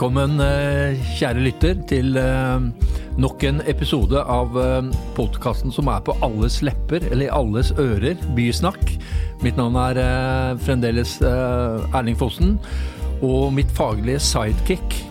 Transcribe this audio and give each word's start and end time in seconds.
Velkommen, 0.00 0.40
eh, 0.40 0.96
kjære 1.18 1.42
lytter, 1.44 1.74
til 1.84 2.14
eh, 2.16 2.62
nok 3.20 3.42
en 3.44 3.58
episode 3.68 4.16
av 4.16 4.54
podkasten 5.12 5.68
som 5.76 5.90
er 5.92 6.00
på 6.00 6.14
alles 6.24 6.62
lepper, 6.64 7.04
eller 7.10 7.26
i 7.26 7.34
alles 7.36 7.68
ører, 7.76 8.16
Bysnakk. 8.32 8.94
Mitt 9.44 9.60
navn 9.60 9.76
er 9.76 10.00
eh, 10.00 10.54
fremdeles 10.64 11.18
Erling 11.20 12.16
Fossen, 12.16 12.54
og 13.20 13.52
mitt 13.52 13.68
faglige 13.76 14.22
sidekick 14.24 15.02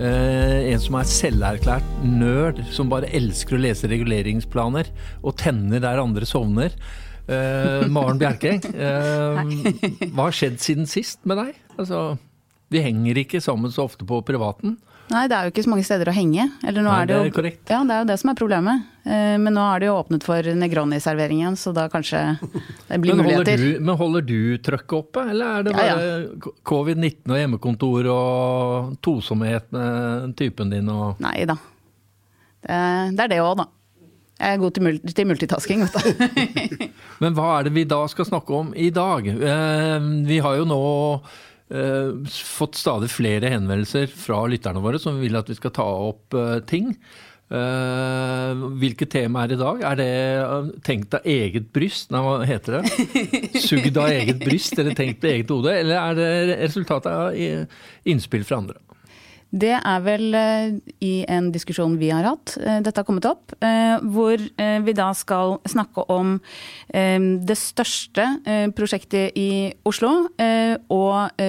en 0.00 0.80
som 0.80 0.96
er 0.96 1.12
selverklært 1.12 1.92
nerd, 2.00 2.64
som 2.72 2.88
bare 2.88 3.12
elsker 3.12 3.58
å 3.58 3.60
lese 3.60 3.92
reguleringsplaner 3.92 4.88
og 5.20 5.36
tenner 5.36 5.84
der 5.84 6.00
andre 6.00 6.24
sovner. 6.24 6.72
Maren 7.28 8.24
Bjerke, 8.24 8.56
hva 10.16 10.30
har 10.30 10.40
skjedd 10.40 10.56
siden 10.64 10.88
sist 10.88 11.28
med 11.28 11.44
deg? 11.44 11.62
Altså... 11.76 12.16
Vi 12.70 12.82
henger 12.84 13.18
ikke 13.24 13.40
sammen 13.42 13.72
så 13.74 13.88
ofte 13.88 14.06
på 14.06 14.20
privaten. 14.26 14.76
Nei, 15.10 15.24
det 15.26 15.34
er 15.34 15.46
jo 15.46 15.50
ikke 15.50 15.64
så 15.64 15.70
mange 15.72 15.84
steder 15.86 16.06
å 16.06 16.14
henge. 16.14 16.44
Eller 16.62 16.84
nå 16.84 16.90
Nei, 16.92 16.98
er 17.02 17.08
det, 17.08 17.14
jo, 17.14 17.22
det 17.24 17.30
er 17.32 17.34
korrekt. 17.34 17.62
Ja, 17.72 17.80
det 17.86 17.94
er 17.96 18.04
jo 18.04 18.08
det 18.12 18.16
som 18.20 18.30
er 18.30 18.36
problemet. 18.38 18.84
Eh, 19.02 19.34
men 19.42 19.56
nå 19.56 19.64
er 19.66 19.82
det 19.82 19.88
jo 19.88 19.96
åpnet 19.96 20.26
for 20.26 20.50
Negroni-servering 20.60 21.40
igjen, 21.42 21.56
så 21.58 21.72
da 21.74 21.88
kanskje 21.90 22.20
det 22.38 23.00
blir 23.02 23.18
men 23.18 23.26
muligheter. 23.26 23.58
Du, 23.58 23.82
men 23.88 23.98
holder 23.98 24.28
du 24.28 24.38
trøkket 24.62 24.96
oppe, 25.00 25.26
eller 25.32 25.50
er 25.58 25.66
det 25.66 25.74
bare 25.74 25.88
ja, 25.88 25.98
ja. 26.20 26.54
covid-19 26.70 27.26
og 27.26 27.42
hjemmekontor 27.42 28.12
og 28.14 28.94
tosomhet 29.02 29.66
med 29.74 30.38
typen 30.38 30.70
din 30.70 30.94
og 30.94 31.18
Nei 31.26 31.42
da. 31.50 31.58
Det, 32.60 32.80
det 33.16 33.26
er 33.26 33.34
det 33.34 33.42
òg, 33.42 33.64
da. 33.64 33.70
Jeg 34.40 34.56
er 34.56 34.60
god 34.62 34.72
til, 35.12 35.26
multitasking, 35.28 35.82
vet 35.84 35.98
du. 36.00 36.84
men 37.22 37.34
hva 37.36 37.58
er 37.58 37.66
det 37.66 37.74
vi 37.74 37.82
da 37.88 38.04
skal 38.08 38.30
snakke 38.30 38.54
om 38.56 38.70
i 38.78 38.88
dag? 38.94 39.26
Eh, 39.26 40.10
vi 40.30 40.38
har 40.40 40.62
jo 40.62 40.70
nå 40.70 40.84
fått 41.70 42.78
stadig 42.80 43.10
flere 43.12 43.50
henvendelser 43.52 44.10
fra 44.10 44.42
lytterne 44.50 44.82
våre 44.82 44.98
som 44.98 45.20
vil 45.22 45.38
at 45.38 45.50
vi 45.50 45.58
skal 45.58 45.74
ta 45.76 45.86
opp 46.10 46.34
uh, 46.34 46.58
ting. 46.66 46.96
Uh, 47.50 48.54
hvilket 48.78 49.10
tema 49.10 49.42
er 49.42 49.50
det 49.50 49.56
i 49.58 49.62
dag? 49.62 49.80
Er 49.88 49.98
det 49.98 50.80
tenkt 50.86 51.16
av 51.18 51.26
eget 51.26 51.72
bryst? 51.74 52.12
Nei, 52.14 52.22
hva 52.22 52.36
heter 52.46 52.78
det? 52.78 53.08
Sugd 53.68 53.98
av 53.98 54.10
eget 54.10 54.42
bryst 54.42 54.78
eller 54.78 54.94
tenkt 54.98 55.22
på 55.22 55.30
eget 55.32 55.50
hode? 55.50 55.74
Eller 55.82 55.98
er 55.98 56.18
det 56.18 56.60
resultatet 56.66 57.10
av 57.10 58.10
innspill 58.10 58.46
fra 58.46 58.62
andre? 58.62 58.78
Det 59.50 59.72
er 59.74 60.02
vel 60.04 60.36
uh, 60.36 60.76
i 61.02 61.24
en 61.26 61.50
diskusjon 61.50 61.96
vi 61.98 62.12
har 62.14 62.26
hatt, 62.28 62.54
uh, 62.62 62.78
dette 62.84 63.02
har 63.02 63.06
kommet 63.06 63.26
opp, 63.26 63.50
uh, 63.58 63.98
hvor 64.14 64.38
vi 64.40 64.94
da 64.96 65.08
skal 65.16 65.58
snakke 65.68 66.04
om 66.12 66.36
det 66.90 67.56
største 67.58 68.24
prosjektet 68.76 69.36
i 69.38 69.70
Oslo, 69.86 70.10
og 70.92 71.42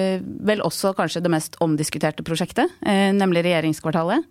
vel 0.48 0.62
også 0.64 0.92
kanskje 0.98 1.22
det 1.24 1.32
mest 1.32 1.56
omdiskuterte 1.64 2.24
prosjektet, 2.26 2.70
nemlig 3.16 3.44
regjeringskvartalet. 3.46 4.26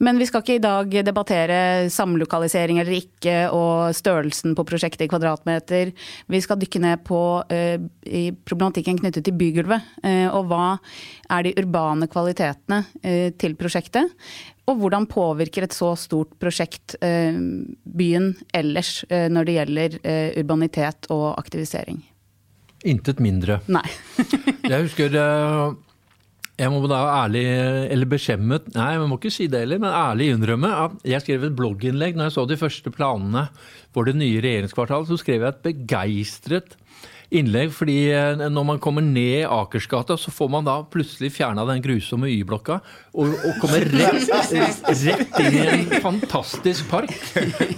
Men 0.00 0.16
vi 0.16 0.24
skal 0.28 0.40
ikke 0.40 0.56
i 0.56 0.62
dag 0.64 0.94
debattere 1.04 1.56
samlokalisering 1.92 2.78
eller 2.80 2.96
ikke, 2.96 3.34
og 3.52 3.92
størrelsen 3.96 4.54
på 4.56 4.64
prosjektet 4.68 5.04
i 5.04 5.10
kvadratmeter. 5.12 5.90
Vi 6.32 6.40
skal 6.40 6.56
dykke 6.60 6.80
ned 6.80 7.02
på 7.04 7.20
uh, 7.44 8.30
problematikken 8.48 9.00
knyttet 9.02 9.26
til 9.28 9.36
bygulvet. 9.36 9.90
Uh, 10.00 10.28
og 10.32 10.48
hva 10.48 10.68
er 11.36 11.44
de 11.44 11.52
urbane 11.60 12.08
kvalitetene 12.08 12.80
uh, 12.86 13.28
til 13.36 13.58
prosjektet? 13.60 14.08
Og 14.70 14.80
hvordan 14.80 15.04
påvirker 15.10 15.66
et 15.66 15.74
så 15.74 15.92
stort 15.98 16.36
prosjekt 16.38 16.94
byen 17.02 18.28
ellers 18.54 19.00
når 19.10 19.48
det 19.48 19.54
gjelder 19.56 19.96
urbanitet 20.38 21.08
og 21.10 21.24
aktivisering? 21.40 21.98
Intet 22.86 23.18
mindre. 23.18 23.58
Nei. 23.66 23.82
jeg 24.70 24.84
husker 24.86 25.18
jeg 26.60 26.72
må 26.72 26.80
da 26.90 27.00
ærlig, 27.22 27.44
eller 27.94 28.08
beskjemmet, 28.10 28.66
nei, 28.74 28.90
jeg 28.92 29.08
må 29.08 29.16
ikke 29.16 29.32
si 29.32 29.46
det 29.48 29.62
heller, 29.64 29.80
men 29.80 29.94
ærlig 29.96 30.28
innrømme 30.34 30.70
at 30.84 31.06
jeg 31.08 31.24
skrev 31.24 31.46
et 31.48 31.56
blogginnlegg 31.56 32.18
når 32.18 32.28
jeg 32.28 32.36
så 32.36 32.44
de 32.50 32.58
første 32.60 32.92
planene 32.92 33.46
for 33.94 34.08
det 34.08 34.18
nye 34.20 34.42
regjeringskvartalet. 34.44 35.08
Så 35.08 35.20
skrev 35.22 35.46
jeg 35.46 35.54
et 35.54 35.62
begeistret 35.64 36.76
innlegg. 37.30 37.72
fordi 37.74 37.96
eh, 38.12 38.42
når 38.50 38.66
man 38.66 38.80
kommer 38.82 39.04
ned 39.04 39.46
Akersgata, 39.46 40.16
så 40.18 40.32
får 40.34 40.50
man 40.50 40.66
da 40.66 40.80
plutselig 40.90 41.32
fjerna 41.36 41.64
den 41.68 41.82
grusomme 41.84 42.30
Y-blokka 42.30 42.80
og, 43.14 43.34
og, 43.34 43.52
kommer 43.62 43.84
rett, 43.90 44.30
rett, 44.50 45.38
inn 45.42 45.56
i 45.56 45.64
en 45.66 46.02
fantastisk 46.02 46.88
park. 46.90 47.12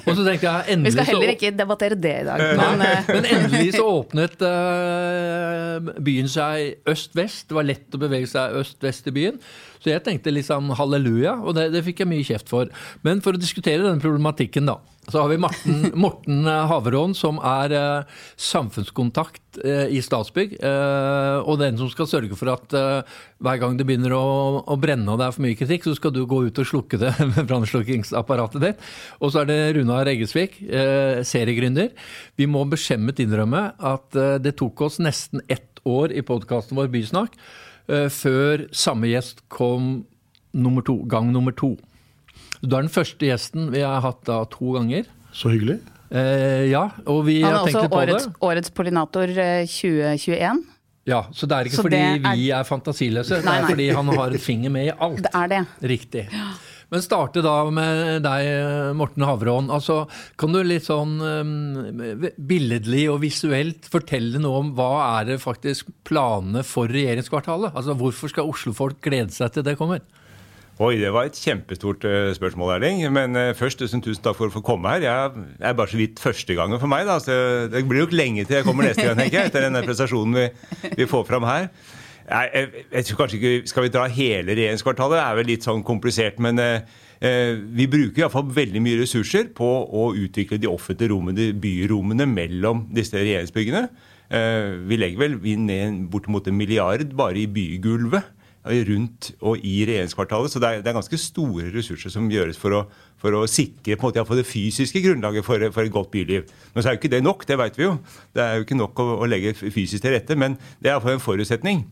Og 0.02 0.14
så 0.16 0.24
tenkte 0.26 0.48
jeg 0.48 0.76
endelig 0.76 0.92
Vi 0.92 0.96
skal 0.96 1.10
heller 1.12 1.34
ikke 1.34 1.52
debattere 1.56 1.98
det 1.98 2.14
i 2.22 2.28
dag. 2.28 2.44
Men, 2.60 2.86
eh, 2.86 3.10
men 3.12 3.28
endelig 3.36 3.76
så 3.76 3.86
åpnet 3.88 4.46
uh, 4.46 5.92
byen 6.04 6.30
seg 6.32 6.88
øst-vest. 6.88 7.48
Det 7.50 7.58
var 7.58 7.69
lett 7.69 7.96
å 7.96 8.00
bevege 8.02 8.30
seg 8.30 8.56
øst-vest 8.62 9.12
i 9.12 9.16
byen. 9.16 9.42
Så 9.82 9.90
jeg 9.90 10.04
tenkte 10.06 10.32
liksom 10.32 10.70
halleluja, 10.78 11.38
og 11.42 11.56
det, 11.58 11.70
det 11.74 11.82
fikk 11.86 12.04
jeg 12.04 12.12
mye 12.12 12.26
kjeft 12.26 12.52
for. 12.52 12.70
Men 13.06 13.22
for 13.24 13.34
å 13.34 13.40
diskutere 13.40 13.82
denne 13.82 14.02
problematikken, 14.02 14.69
da. 14.70 14.78
Så 15.08 15.18
har 15.18 15.28
vi 15.28 15.38
Morten, 15.42 15.90
Morten 15.98 16.46
Haverån, 16.46 17.14
som 17.18 17.40
er 17.42 17.74
eh, 17.74 18.20
samfunnskontakt 18.38 19.58
eh, 19.64 19.90
i 19.90 20.02
Statsbygg. 20.02 20.54
Eh, 20.62 21.38
og 21.42 21.58
den 21.58 21.80
som 21.80 21.90
skal 21.90 22.06
sørge 22.10 22.38
for 22.38 22.52
at 22.54 22.76
hver 23.42 23.58
gang 23.58 23.74
det 23.78 23.86
begynner 23.88 24.14
å, 24.14 24.26
å, 24.62 24.76
brenne 24.78 25.10
og 25.10 25.18
det 25.18 25.26
er 25.26 25.34
for 25.34 25.44
mye 25.44 25.58
kritikk, 25.58 25.88
så 25.88 25.96
skal 25.98 26.14
du 26.14 26.22
gå 26.28 26.44
ut 26.46 26.62
og 26.62 26.68
slukke 26.68 27.00
det 27.02 27.12
med 27.32 27.50
brannslukkingsapparatet 27.50 28.62
ditt. 28.62 28.86
Og 29.18 29.34
så 29.34 29.42
er 29.42 29.50
det 29.50 29.58
Runar 29.78 30.10
Eggesvik, 30.12 30.60
eh, 30.70 31.24
seriegründer. 31.26 31.90
Vi 32.38 32.46
må 32.46 32.62
beskjemmet 32.70 33.24
innrømme 33.24 33.72
at 33.82 34.22
det 34.42 34.54
tok 34.60 34.86
oss 34.86 35.00
nesten 35.02 35.42
ett 35.50 35.82
år 35.88 36.14
i 36.14 36.22
podkasten 36.22 36.78
vår 36.78 36.90
Bysnakk 36.92 37.34
før 38.14 38.62
samme 38.70 39.08
gjest 39.10 39.42
kom 39.50 40.04
nummer 40.54 40.84
to, 40.86 41.00
gang 41.10 41.32
nummer 41.34 41.52
to. 41.56 41.74
Du 42.62 42.77
er 42.77 42.84
den 42.84 42.93
første 42.95 43.27
gjesten 43.27 43.73
vi 43.75 43.83
har 43.83 44.03
hatt 44.05 44.23
da 44.28 44.43
to 44.50 44.77
ganger. 44.77 45.09
Så 45.34 45.50
hyggelig. 45.50 45.81
Eh, 46.12 46.69
ja, 46.71 46.84
og 47.09 47.25
vi 47.27 47.41
har 47.43 47.62
tenkt 47.65 47.81
litt 47.81 47.91
på 47.91 48.03
årets, 48.03 48.28
det. 48.28 48.39
Årets 48.47 48.75
pollinator 48.77 49.33
2021. 49.33 50.61
Eh, 50.61 50.69
ja, 51.11 51.25
så 51.34 51.49
det 51.50 51.56
er 51.56 51.71
ikke 51.71 51.81
så 51.81 51.87
fordi 51.89 52.03
er... 52.05 52.21
vi 52.28 52.50
er 52.55 52.67
fantasiløse, 52.69 53.41
nei, 53.41 53.43
nei. 53.43 53.55
det 53.56 53.62
er 53.65 53.73
fordi 53.73 53.87
han 53.97 54.12
har 54.15 54.37
et 54.37 54.45
finger 54.45 54.71
med 54.71 54.93
i 54.93 54.93
alt. 54.93 55.23
Det 55.27 55.33
er 55.34 55.50
det. 55.50 55.65
Riktig. 55.91 56.28
Men 56.93 57.03
starte 57.03 57.41
da 57.43 57.56
med 57.73 58.21
deg, 58.23 58.94
Morten 59.00 59.25
Havrån. 59.25 59.71
Altså, 59.73 60.03
kan 60.39 60.53
du 60.53 60.61
litt 60.61 60.84
sånn 60.84 61.17
um, 61.25 62.03
billedlig 62.37 63.06
og 63.09 63.23
visuelt 63.25 63.89
fortelle 63.91 64.39
noe 64.44 64.61
om 64.61 64.75
hva 64.77 64.91
er 65.17 65.31
det 65.33 65.39
faktisk 65.43 65.89
planene 66.06 66.61
for 66.69 66.93
regjeringskvartalet? 66.93 67.73
Altså, 67.73 67.97
Hvorfor 67.97 68.31
skal 68.31 68.53
Oslo-folk 68.53 69.00
glede 69.03 69.33
seg 69.34 69.56
til 69.56 69.65
det 69.67 69.79
kommer? 69.81 70.05
Oi, 70.81 70.97
det 70.97 71.10
var 71.12 71.28
et 71.28 71.37
kjempestort 71.37 72.05
uh, 72.09 72.31
spørsmål, 72.33 72.71
Erling. 72.78 73.03
Men 73.12 73.37
uh, 73.37 73.50
først 73.53 73.83
tusen, 73.83 74.00
tusen 74.00 74.22
takk 74.25 74.38
for 74.38 74.49
å 74.49 74.55
få 74.55 74.62
komme 74.65 74.88
her. 74.94 75.05
Jeg 75.05 75.66
er 75.69 75.77
bare 75.77 75.93
så 75.93 76.00
vidt 76.00 76.22
første 76.22 76.56
gangen 76.56 76.81
for 76.81 76.88
meg. 76.88 77.05
da, 77.05 77.19
så 77.21 77.69
Det 77.69 77.84
blir 77.88 78.06
nok 78.06 78.16
lenge 78.16 78.47
til 78.49 78.56
jeg 78.56 78.65
kommer 78.65 78.88
neste 78.88 79.05
gang, 79.05 79.21
tenker 79.21 79.43
jeg, 79.43 79.53
etter 79.53 79.66
denne 79.66 79.84
prestasjonen 79.84 80.38
vi, 80.38 80.47
vi 80.97 81.09
får 81.11 81.28
fram 81.28 81.44
her. 81.50 81.69
Jeg, 82.22 82.50
jeg, 82.55 82.84
jeg, 82.93 83.16
kanskje 83.19 83.38
ikke 83.38 83.69
Skal 83.69 83.84
vi 83.84 83.93
dra 83.93 84.05
hele 84.09 84.55
regjeringskvartalet? 84.56 85.19
Det 85.19 85.25
er 85.25 85.38
vel 85.41 85.50
litt 85.53 85.66
sånn 85.66 85.84
komplisert. 85.84 86.41
Men 86.41 86.61
eh, 86.62 86.99
eh 87.21 87.59
vi 87.61 87.88
bruker 87.91 88.25
iallfall 88.25 88.49
veldig 88.49 88.81
mye 88.81 89.03
ressurser 89.03 89.50
på 89.53 89.69
å 89.84 90.12
utvikle 90.16 90.61
de 90.62 90.71
offentlige 90.71 91.12
rommene, 91.12 91.50
byrommene 91.53 92.27
mellom 92.31 92.87
disse 92.94 93.19
regjeringsbyggene. 93.21 93.88
Eh, 94.32 94.78
vi 94.88 94.97
legger 94.97 95.27
vel 95.27 95.41
inn 95.44 95.66
ned 95.69 96.06
bortimot 96.12 96.49
en 96.49 96.56
milliard 96.56 97.12
bare 97.19 97.43
i 97.43 97.50
bygulvet 97.50 98.22
eh, 98.22 98.38
rundt 98.65 99.33
og 99.41 99.59
i 99.59 99.83
regjeringskvartalet. 99.89 100.53
Så 100.53 100.61
det 100.62 100.69
er, 100.69 100.83
det 100.83 100.93
er 100.93 100.99
ganske 100.99 101.19
store 101.19 101.70
ressurser 101.75 102.12
som 102.14 102.31
gjøres 102.31 102.59
for 102.61 102.76
å, 102.76 102.82
for 103.20 103.35
å 103.35 103.47
sikre 103.50 103.97
på 103.99 104.11
en 104.11 104.23
måte, 104.23 104.38
det 104.38 104.47
fysiske 104.47 105.03
grunnlaget 105.03 105.47
for, 105.47 105.64
for, 105.75 105.82
et 105.82 105.94
godt 105.94 106.12
byliv. 106.14 106.47
Men 106.75 106.82
så 106.82 106.91
er 106.91 106.97
jo 106.97 107.03
ikke 107.03 107.14
det 107.17 107.23
nok, 107.25 107.47
det 107.49 107.59
vet 107.59 107.79
vi 107.79 107.88
jo. 107.88 107.97
Det 108.35 108.44
er 108.44 108.55
jo 108.56 108.67
ikke 108.67 108.79
nok 108.79 109.03
å, 109.03 109.09
å 109.25 109.31
legge 109.31 109.55
fysisk 109.59 110.03
til 110.05 110.14
rette, 110.14 110.38
men 110.38 110.56
det 110.79 110.91
er 110.91 110.97
iallfall 110.97 111.19
en 111.19 111.25
forutsetning. 111.25 111.85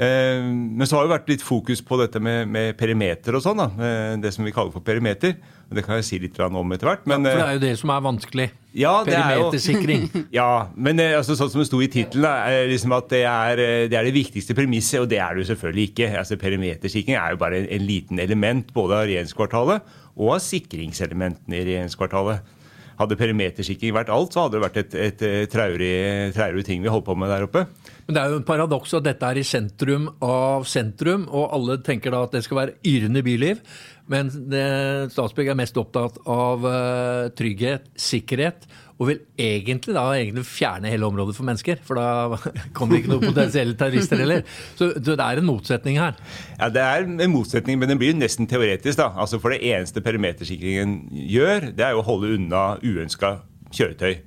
Eh, 0.00 0.40
men 0.40 0.88
så 0.88 0.96
har 0.96 1.04
det 1.04 1.12
vært 1.12 1.28
litt 1.28 1.42
fokus 1.44 1.82
på 1.84 1.98
dette 2.00 2.22
med, 2.22 2.48
med 2.48 2.76
perimeter 2.80 3.36
og 3.36 3.44
sånn. 3.44 3.60
da, 3.60 3.90
det 4.20 4.32
som 4.32 4.46
vi 4.46 4.54
kaller 4.54 4.72
for 4.72 4.84
perimeter. 4.84 5.36
Det 5.70 5.84
kan 5.86 6.00
jeg 6.00 6.06
si 6.08 6.18
litt 6.18 6.38
om 6.42 6.72
etter 6.74 6.88
hvert. 6.88 7.04
Men, 7.06 7.26
ja, 7.28 7.30
for 7.30 7.38
det 7.38 7.46
er 7.46 7.58
jo 7.58 7.62
det 7.62 7.74
som 7.78 7.92
er 7.94 8.00
vanskelig. 8.02 8.46
Ja, 8.74 8.92
Perimetersikring. 9.06 10.06
ja, 10.40 10.48
men 10.74 11.02
eh, 11.02 11.16
altså, 11.18 11.36
sånn 11.38 11.50
som 11.52 11.62
det 11.62 11.68
sto 11.68 11.80
i 11.82 11.90
tittelen, 11.90 12.70
liksom 12.70 12.94
at 12.96 13.10
det 13.12 13.22
er, 13.28 13.62
det 13.90 13.98
er, 13.98 14.08
det 14.08 14.14
viktigste 14.14 14.56
premisset, 14.58 15.02
og 15.02 15.10
det 15.10 15.20
er 15.22 15.34
det 15.34 15.44
jo 15.44 15.50
selvfølgelig 15.52 15.88
ikke. 15.92 16.08
Altså, 16.22 16.38
Perimetersikring 16.40 17.18
er 17.18 17.34
jo 17.34 17.42
bare 17.42 17.60
en, 17.62 17.68
en 17.76 17.86
liten 17.86 18.22
element 18.22 18.72
både 18.74 18.98
av 18.98 19.04
regjeringskvartalet 19.10 19.98
og 20.20 20.32
av 20.34 20.42
sikringselementene 20.44 21.60
i 21.60 21.66
regjeringskvartalet. 21.68 22.56
Hadde 23.00 23.16
perimetersikring 23.16 23.94
vært 23.96 24.10
alt, 24.12 24.34
så 24.34 24.44
hadde 24.44 24.58
det 24.58 24.64
vært 24.66 24.80
et, 24.82 24.96
et, 25.08 25.22
et 25.24 25.52
traurig, 25.52 25.94
traurig 26.36 26.66
ting 26.66 26.82
vi 26.84 26.92
holdt 26.92 27.06
på 27.06 27.16
med 27.16 27.32
der 27.32 27.46
oppe. 27.46 27.64
Men 28.04 28.16
det 28.16 28.20
er 28.20 28.34
jo 28.34 28.40
en 28.42 28.48
paradoks 28.48 28.92
at 28.98 29.06
dette 29.06 29.30
er 29.30 29.40
i 29.40 29.46
sentrum 29.46 30.10
av 30.26 30.66
sentrum, 30.68 31.24
og 31.30 31.54
alle 31.56 31.78
tenker 31.86 32.12
da 32.12 32.24
at 32.26 32.36
det 32.36 32.44
skal 32.44 32.60
være 32.60 32.76
yrende 32.90 33.24
byliv. 33.24 33.64
Men 34.10 34.28
det, 34.50 34.66
Statsbygg 35.14 35.52
er 35.52 35.58
mest 35.58 35.78
opptatt 35.80 36.18
av 36.28 36.66
uh, 36.66 37.30
trygghet, 37.38 37.88
sikkerhet, 37.94 38.66
og 39.00 39.08
vil 39.08 39.20
egentlig 39.40 39.94
da 39.96 40.02
egentlig 40.12 40.44
fjerne 40.44 40.90
hele 40.92 41.08
området 41.08 41.32
for 41.36 41.48
mennesker. 41.48 41.78
For 41.86 41.96
da 41.96 42.36
kommer 42.76 42.94
det 42.94 43.00
ikke 43.00 43.12
noen 43.14 43.30
potensielle 43.30 43.76
terrorister 43.80 44.20
heller. 44.20 44.44
Så, 44.76 44.90
det 45.00 45.16
er 45.16 45.40
en 45.40 45.48
motsetning 45.48 45.96
her. 46.00 46.18
Ja, 46.58 46.68
det 46.68 46.84
er 46.84 47.08
en 47.08 47.32
motsetning, 47.32 47.80
men 47.80 47.88
den 47.88 48.00
blir 48.00 48.16
nesten 48.18 48.48
teoretisk. 48.50 48.98
da. 49.00 49.08
Altså 49.16 49.40
For 49.40 49.56
det 49.56 49.62
eneste 49.64 50.04
perimetersikringen 50.04 50.98
gjør, 51.32 51.70
det 51.72 51.86
er 51.86 51.96
jo 51.96 52.04
å 52.04 52.08
holde 52.10 52.34
unna 52.36 52.64
uønska 52.84 53.38
kjøretøy. 53.72 54.20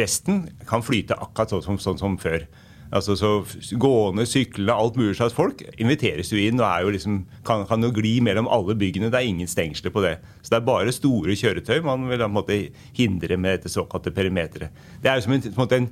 Resten 0.00 0.48
kan 0.66 0.82
flyte 0.82 1.14
akkurat 1.14 1.54
sånn 1.54 1.62
som, 1.62 1.78
sånn 1.78 2.02
som 2.02 2.18
før. 2.18 2.48
Altså 2.94 3.16
så 3.18 3.30
Gående, 3.80 4.26
syklende, 4.28 4.74
alt 4.74 4.98
mulig 4.98 5.16
slags 5.18 5.34
folk 5.34 5.62
inviteres 5.76 6.30
jo 6.32 6.38
inn 6.38 6.60
og 6.62 6.84
jo 6.84 6.92
liksom, 6.94 7.18
kan, 7.46 7.64
kan, 7.66 7.82
jo 7.82 7.90
gli 7.94 8.18
mellom 8.24 8.50
alle 8.52 8.76
byggene. 8.78 9.10
Det 9.10 9.20
er 9.20 9.30
ingen 9.30 9.50
stengsler 9.50 9.94
på 9.94 10.04
det. 10.04 10.16
Så 10.42 10.52
det 10.52 10.60
er 10.60 10.68
bare 10.68 10.94
store 10.94 11.36
kjøretøy 11.38 11.82
man 11.86 12.06
vil 12.10 12.26
måte, 12.30 12.60
hindre 12.96 13.38
med 13.40 13.58
dette 13.58 13.72
såkalte 13.72 14.14
perimeteret. 14.14 14.70
Det 15.02 15.10
er 15.10 15.18
jo 15.18 15.26
som 15.26 15.36
en, 15.36 15.44
en, 15.50 15.76
en, 15.80 15.90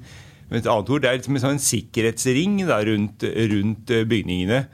et 0.55 0.70
annet 0.70 0.91
ord, 0.91 1.02
det 1.02 1.11
er 1.11 1.19
liksom 1.19 1.38
en 1.38 1.46
sånn 1.49 1.62
sikkerhetsring 1.62 2.61
da, 2.69 2.81
rundt, 2.87 3.26
rundt 3.52 3.94
eh, 3.94 4.06
bygningene. 4.08 4.64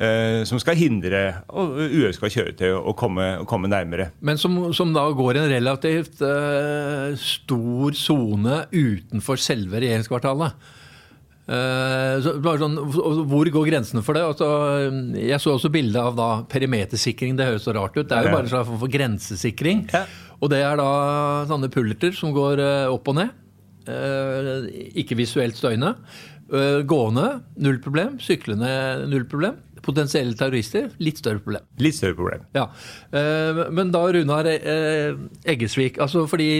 Eh, 0.00 0.46
som 0.48 0.56
skal 0.56 0.78
hindre 0.80 1.18
uønska 1.52 2.30
kjøretøy 2.32 2.70
å 2.72 2.94
komme, 2.96 3.26
å 3.42 3.46
komme, 3.48 3.68
nærmere. 3.68 4.08
Men 4.24 4.40
som, 4.40 4.54
som, 4.72 4.94
da 4.96 5.02
går 5.12 5.36
en 5.36 5.50
relativt 5.52 6.22
uh, 6.24 7.12
stor 7.20 7.96
sone 7.98 8.62
utenfor 8.72 9.40
selve 9.40 9.82
regjeringskvartalet. 9.84 10.56
Uh, 11.50 12.20
så, 12.22 12.36
sånn, 12.60 12.76
hvor 13.26 13.48
går 13.50 13.70
grensene 13.72 14.04
for 14.06 14.14
det? 14.14 14.22
Altså, 14.22 14.48
jeg 15.18 15.42
så 15.42 15.56
også 15.56 15.72
bilde 15.74 15.98
av 15.98 16.14
da, 16.18 16.28
perimetersikring. 16.50 17.34
Det 17.38 17.48
høres 17.48 17.66
så 17.66 17.74
rart 17.74 17.96
ut. 17.98 18.06
Det 18.06 18.16
er 18.16 18.28
jo 18.28 18.34
bare 18.36 18.46
en 18.46 18.52
slags 18.52 18.70
for 18.70 18.92
grensesikring. 18.92 19.86
Ja. 19.90 20.04
Og 20.40 20.52
det 20.52 20.62
er 20.64 20.78
da 20.78 20.90
sånne 21.50 21.72
pulleter 21.74 22.14
som 22.16 22.34
går 22.36 22.62
uh, 22.62 22.92
opp 22.94 23.10
og 23.10 23.18
ned. 23.18 23.34
Uh, 23.90 24.68
ikke 25.02 25.18
visuelt 25.18 25.58
støyende. 25.58 25.96
gående 26.90 27.26
null 27.62 27.76
problem. 27.82 28.16
Syklende 28.22 28.70
null 29.10 29.26
problem 29.30 29.58
potensielle 29.84 30.36
terrorister, 30.38 30.90
litt 31.02 31.20
større 31.20 31.42
problem. 31.42 31.66
Litt 31.82 31.96
større 31.98 32.16
problem. 32.18 32.46
Ja. 32.56 32.66
Eh, 33.12 33.60
men 33.74 33.92
da 33.94 34.02
Runar 34.12 34.48
eh, 34.50 35.18
Eggesvik, 35.48 36.00
altså 36.02 36.26
fordi 36.30 36.50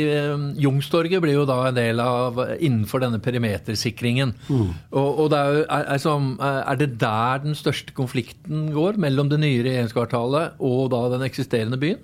Jungstorget 0.61 0.91
Youngstorget 0.91 1.23
blir 1.23 1.37
jo 1.39 1.47
da 1.49 1.59
en 1.69 1.77
del 1.77 2.01
av 2.03 2.39
innenfor 2.59 3.03
denne 3.05 3.21
perimetersikringen. 3.23 4.35
Mm. 4.49 4.71
Og, 4.91 5.09
og 5.25 5.29
det 5.33 5.41
er, 5.41 5.61
er, 5.67 5.91
er, 5.97 6.63
er, 6.63 6.79
det 6.81 6.91
der 7.01 7.45
den 7.45 7.59
største 7.59 7.95
konflikten 7.97 8.71
går, 8.75 8.99
mellom 9.01 9.31
det 9.31 9.41
nye 9.43 9.63
regjeringskvartalet 9.67 10.59
og 10.59 10.91
da 10.95 11.05
den 11.15 11.27
eksisterende 11.27 11.79
byen? 11.81 12.03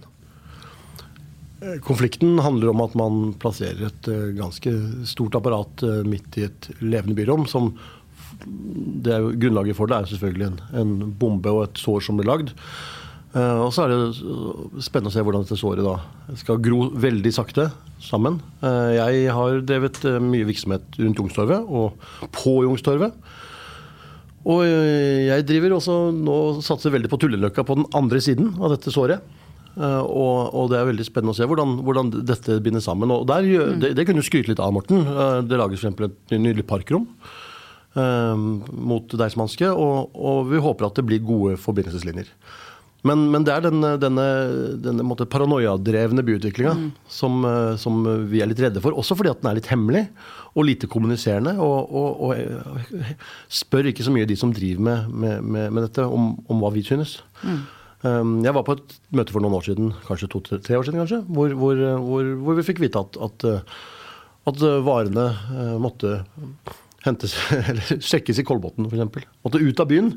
Konflikten 1.83 2.37
handler 2.45 2.71
om 2.71 2.83
at 2.85 2.95
man 3.01 3.15
plasserer 3.41 3.89
et 3.89 4.09
ganske 4.37 4.71
stort 5.09 5.39
apparat 5.39 5.83
midt 6.07 6.37
i 6.37 6.45
et 6.47 6.69
levende 6.85 7.17
byrom, 7.17 7.47
som 7.49 7.73
det 8.45 9.15
er 9.15 9.25
jo, 9.25 9.33
Grunnlaget 9.41 9.79
for 9.79 9.91
det 9.91 9.99
er 9.99 10.11
selvfølgelig 10.11 10.47
en, 10.51 10.61
en, 10.81 10.95
bombe 11.19 11.53
og 11.53 11.67
et 11.67 11.81
sår 11.81 12.05
som 12.05 12.19
blir 12.19 12.29
lagd. 12.29 12.53
Uh, 13.37 13.67
og 13.67 13.73
så 13.75 13.85
er 13.85 13.93
det 13.93 14.85
spennende 14.87 15.11
å 15.11 15.15
se 15.15 15.23
hvordan 15.25 15.43
dette 15.45 15.59
såret 15.61 15.85
da 15.85 15.99
skal 16.41 16.61
gro 16.63 16.87
veldig 16.97 17.33
sakte 17.37 17.69
sammen. 18.01 18.39
Uh, 18.63 18.95
jeg 18.97 19.27
har 19.37 19.59
drevet 19.67 19.99
uh, 20.09 20.21
mye 20.25 20.47
virksomhet 20.49 21.01
rundt 21.03 21.21
Youngstorget 21.21 21.67
og 21.69 22.31
på 22.33 22.61
Youngstorget. 22.65 23.17
Og 24.47 24.61
jeg 24.63 25.43
driver 25.43 25.73
også 25.75 25.95
nå 26.15 26.37
satser 26.63 26.93
veldig 26.95 27.09
på 27.11 27.19
Tulleløkka 27.19 27.65
på 27.67 27.75
den 27.81 27.89
andre 27.99 28.21
siden 28.23 28.53
av 28.63 28.71
dette 28.77 28.93
såret. 28.95 29.25
Og, 29.75 30.37
og, 30.55 30.69
det 30.71 30.79
er 30.79 30.87
veldig 30.87 31.07
spennende 31.09 31.35
å 31.35 31.37
se 31.37 31.49
hvordan, 31.51 31.73
hvordan 31.83 32.13
dette 32.15 32.61
binder 32.63 32.85
sammen. 32.85 33.11
Og 33.11 33.27
der, 33.27 33.43
mm. 33.43 33.81
det, 33.83 33.91
det, 33.99 34.05
kunne 34.07 34.23
du 34.23 34.29
skryte 34.29 34.53
litt 34.53 34.63
av, 34.63 34.71
Morten. 34.73 35.03
Det 35.51 35.59
lages 35.59 35.83
f.eks. 35.83 35.99
et 36.07 36.37
nydelig 36.39 36.63
parkrom. 36.71 37.09
Ehm, 37.97 38.61
mot 38.69 39.09
Deichmanske, 39.09 39.71
og, 39.73 40.13
og, 40.13 40.51
vi 40.51 40.61
håper 40.61 40.91
at 40.91 40.99
det 40.99 41.05
blir 41.09 41.23
gode 41.25 41.57
forbindelseslinjer. 41.61 42.29
Men, 43.07 43.23
men 43.31 43.45
det 43.47 43.55
er 43.55 43.63
denne, 43.69 43.93
denne, 44.03 44.25
denne 44.83 45.27
paranoiadrevne 45.31 46.25
byutviklinga 46.27 46.75
mm. 46.75 46.87
som, 47.13 47.39
eh, 47.47 47.73
som, 47.81 48.03
vi 48.29 48.43
er 48.43 48.51
litt 48.51 48.61
redde 48.61 48.83
for. 48.85 48.97
Også 48.99 49.17
fordi 49.17 49.31
at 49.33 49.41
den 49.41 49.53
er 49.53 49.61
litt 49.61 49.71
hemmelig 49.71 50.05
og 50.53 50.69
lite 50.69 50.91
kommuniserende. 50.93 51.55
Og, 51.63 51.89
og, 51.89 52.21
og 52.27 53.01
spør 53.63 53.93
ikke 53.93 54.05
så 54.05 54.13
mye 54.13 54.29
de 54.29 54.37
som 54.37 54.53
driver 54.53 54.89
med, 54.91 55.11
med, 55.25 55.41
med, 55.47 55.73
med 55.79 55.89
dette, 55.89 56.05
om, 56.05 56.35
om, 56.51 56.61
hva 56.61 56.75
vi 56.77 56.85
synes. 56.85 57.21
Mm. 57.47 57.61
Um, 58.07 58.39
jeg 58.45 58.53
var 58.59 58.67
på 58.67 58.77
et 58.77 58.97
møte 59.17 59.33
for 59.33 59.45
noen 59.45 59.57
år 59.57 59.71
siden, 59.71 59.95
kanskje 60.05 60.35
to-tre 60.35 60.77
år 60.77 60.85
siden, 60.85 61.01
kanskje, 61.01 61.23
hvor, 61.33 61.55
hvor, 61.57 61.79
hvor, 62.05 62.35
hvor, 62.43 62.59
vi 62.59 62.65
fikk 62.67 62.83
vite 62.85 63.01
at, 63.01 63.17
at, 63.25 63.47
at 64.53 64.67
varene 64.85 65.31
måtte 65.81 66.19
hentes, 67.09 67.37
eller 67.71 68.03
sjekkes 68.03 68.43
i 68.43 68.47
Kolbotn 68.47 68.91
f.eks. 68.91 69.27
Måtte 69.47 69.63
ut 69.63 69.83
av 69.83 69.91
byen 69.91 70.15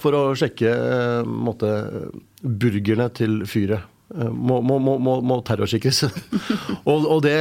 for 0.00 0.16
å 0.16 0.22
sjekke 0.38 0.70
eh, 0.70 1.26
måtte, 1.26 1.70
burgerne 2.42 3.08
til 3.14 3.42
fyret. 3.48 3.90
Eh, 4.14 4.30
må, 4.30 4.58
må, 4.62 4.78
må, 4.82 5.16
må 5.24 5.38
terrorsikres. 5.46 6.04
og, 6.90 7.06
og 7.06 7.22
det, 7.24 7.36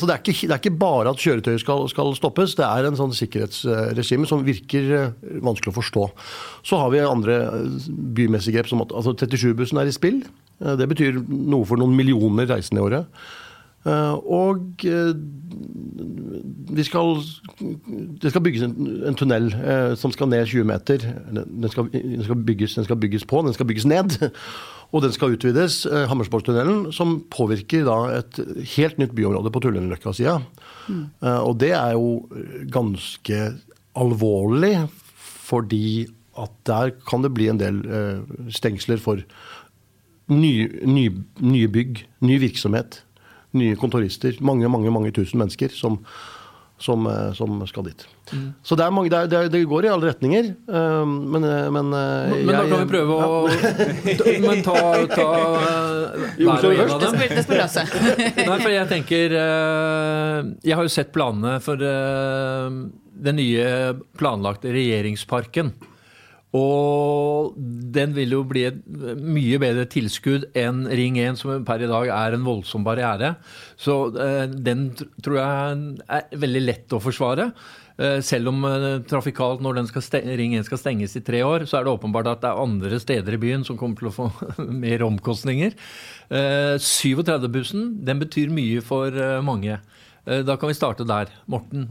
så 0.00 0.08
det 0.08 0.16
er, 0.16 0.22
ikke, 0.22 0.48
det 0.48 0.54
er, 0.54 0.62
ikke, 0.62 0.76
bare 0.80 1.12
at 1.12 1.22
kjøretøyer 1.22 1.62
skal, 1.62 1.84
skal, 1.92 2.14
stoppes, 2.18 2.56
det 2.58 2.66
er 2.66 2.88
en 2.88 2.98
sånn 2.98 3.14
sikkerhetsregime 3.16 4.28
som 4.28 4.46
virker 4.46 4.94
eh, 4.96 5.34
vanskelig 5.44 5.74
å 5.74 5.78
forstå. 5.80 6.06
Så 6.66 6.80
har 6.80 6.92
vi 6.94 7.04
andre 7.04 7.42
bymessige 7.88 8.58
grep 8.58 8.72
altså 8.88 9.14
37-bussen 9.14 9.80
er 9.82 9.90
i 9.90 9.96
spill. 9.96 10.22
Det 10.60 10.84
betyr 10.90 11.22
noe 11.24 11.64
for 11.64 11.80
noen 11.80 11.94
millioner 11.96 12.48
reisende 12.50 12.82
i 12.82 12.84
året. 12.84 13.22
Eh, 13.88 14.16
og 14.28 14.84
eh, 14.84 15.12
vi 16.70 16.84
skal, 16.84 17.22
det 18.20 18.32
skal 18.32 18.42
bygges 18.44 18.66
en, 18.66 19.16
tunnel 19.16 19.48
eh, 19.56 19.94
som 19.98 20.12
skal 20.12 20.28
ned 20.30 20.50
20 20.50 20.68
meter. 20.68 21.06
Den 21.32 21.70
skal, 21.72 21.88
den, 21.92 22.24
skal 22.26 22.44
bygges, 22.44 22.76
den 22.76 22.86
skal, 22.86 23.00
bygges, 23.00 23.24
på, 23.24 23.40
den 23.46 23.56
skal 23.56 23.68
bygges 23.70 23.88
ned. 23.88 24.18
Og 24.90 25.04
den 25.04 25.12
skal 25.14 25.36
utvides, 25.36 25.84
Hammersborgtunnelen, 25.86 26.88
som 26.90 27.20
påvirker 27.30 27.84
da 27.86 27.98
et 28.16 28.40
helt 28.72 28.96
nytt 28.98 29.12
byområde 29.14 29.52
på 29.54 29.60
Tullinløkka-sida. 29.62 30.40
Mm. 30.90 31.04
Og 31.46 31.52
det 31.62 31.68
er 31.78 31.92
jo 31.94 32.24
ganske 32.74 33.38
alvorlig, 33.94 34.72
fordi 35.46 36.08
at 36.34 36.56
der 36.66 36.90
kan 37.06 37.22
det 37.22 37.30
bli 37.36 37.46
en 37.52 37.62
del 37.62 37.78
stengsler 38.50 38.98
for 38.98 39.22
nye 40.26 40.66
ny, 40.90 41.06
nye 41.38 41.70
bygg, 41.70 42.02
ny 42.26 42.40
virksomhet 42.42 43.04
nye 43.56 43.78
kontorister. 43.78 44.36
Mange, 44.44 44.68
mange 44.70 44.92
mange 44.92 45.12
tusen 45.14 45.40
mennesker 45.40 45.72
som, 45.74 45.98
som, 46.78 47.06
eh, 47.06 47.32
som 47.36 47.66
skal 47.66 47.84
dit. 47.88 48.06
Mm. 48.32 48.52
Så 48.62 48.76
det, 48.78 48.86
mange, 48.94 49.10
det, 49.10 49.36
er, 49.36 49.48
det, 49.52 49.64
går 49.68 49.86
i 49.86 49.90
alle 49.92 50.10
retninger. 50.12 50.52
Eh, 50.54 51.02
men, 51.06 51.44
eh, 51.44 51.66
men, 51.74 51.90
men 51.90 52.38
jeg, 52.38 52.46
da 52.46 52.62
kan 52.70 52.84
vi 52.84 52.88
prøve 52.94 53.18
å 53.18 53.42
Men 54.46 54.64
ta, 54.64 54.78
ta 55.10 55.28
hver 56.38 56.70
og 56.70 56.72
en 56.72 56.94
av 56.96 57.04
dem. 57.04 57.20
Det. 57.20 57.68
Nei, 58.48 58.56
for 58.56 58.70
jeg 58.72 58.88
tenker 58.90 59.36
Jeg 59.36 60.76
har 60.76 60.86
jo 60.86 60.92
sett 60.92 61.12
planene 61.14 61.58
for 61.64 61.80
den 61.80 63.36
nye 63.36 63.70
planlagte 64.16 64.72
regjeringsparken. 64.72 65.74
Og 66.56 67.54
den 67.94 68.14
vil 68.16 68.32
jo 68.34 68.40
bli 68.48 68.64
et 68.66 68.78
mye 69.22 69.58
bedre 69.62 69.84
tilskudd 69.90 70.48
enn 70.58 70.82
Ring 70.88 71.18
1, 71.20 71.38
som 71.38 71.66
per 71.66 71.84
i 71.84 71.90
dag 71.90 72.10
er 72.10 72.34
en 72.34 72.46
voldsom 72.46 72.82
barriere. 72.86 73.36
Så 73.78 74.00
eh, 74.18 74.48
den 74.50 74.88
tror 75.22 75.38
jeg 75.38 75.78
er 76.10 76.42
veldig 76.42 76.64
lett 76.64 76.96
å 76.96 77.02
forsvare. 77.02 77.52
Eh, 78.00 78.18
selv 78.26 78.50
om 78.50 78.66
eh, 78.66 78.88
trafikalt, 79.06 79.62
når 79.62 79.78
Ring 80.40 80.58
1 80.58 80.66
skal 80.66 80.82
stenges 80.82 81.14
i 81.14 81.22
tre 81.22 81.44
år, 81.46 81.68
så 81.70 81.78
er 81.78 81.86
det 81.86 81.94
åpenbart 81.94 82.32
at 82.34 82.42
det 82.42 82.50
er 82.50 82.66
andre 82.66 82.98
steder 83.02 83.38
i 83.38 83.42
byen 83.46 83.66
som 83.66 83.78
kommer 83.78 84.02
til 84.02 84.10
å 84.10 84.16
få 84.18 84.28
mer 84.84 85.06
omkostninger. 85.06 85.78
37-bussen 86.30 87.88
den 88.06 88.20
betyr 88.22 88.50
mye 88.54 88.82
for 88.86 89.14
mange. 89.42 89.80
Da 90.22 90.54
kan 90.54 90.70
vi 90.70 90.76
starte 90.78 91.02
der. 91.08 91.32
Morten, 91.50 91.88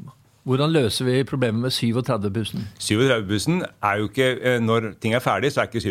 hvordan 0.50 0.74
løser 0.74 1.06
vi 1.06 1.20
problemet 1.30 1.62
med 1.62 1.74
37-bussen? 1.76 2.64
37-bussen 2.82 3.62
er 3.62 4.00
jo 4.02 4.10
ikke, 4.10 4.30
eh, 4.42 4.58
Når 4.60 4.96
ting 5.02 5.14
er 5.14 5.22
ferdig, 5.22 5.52
så 5.54 5.62
er 5.62 5.70
ikke 5.70 5.84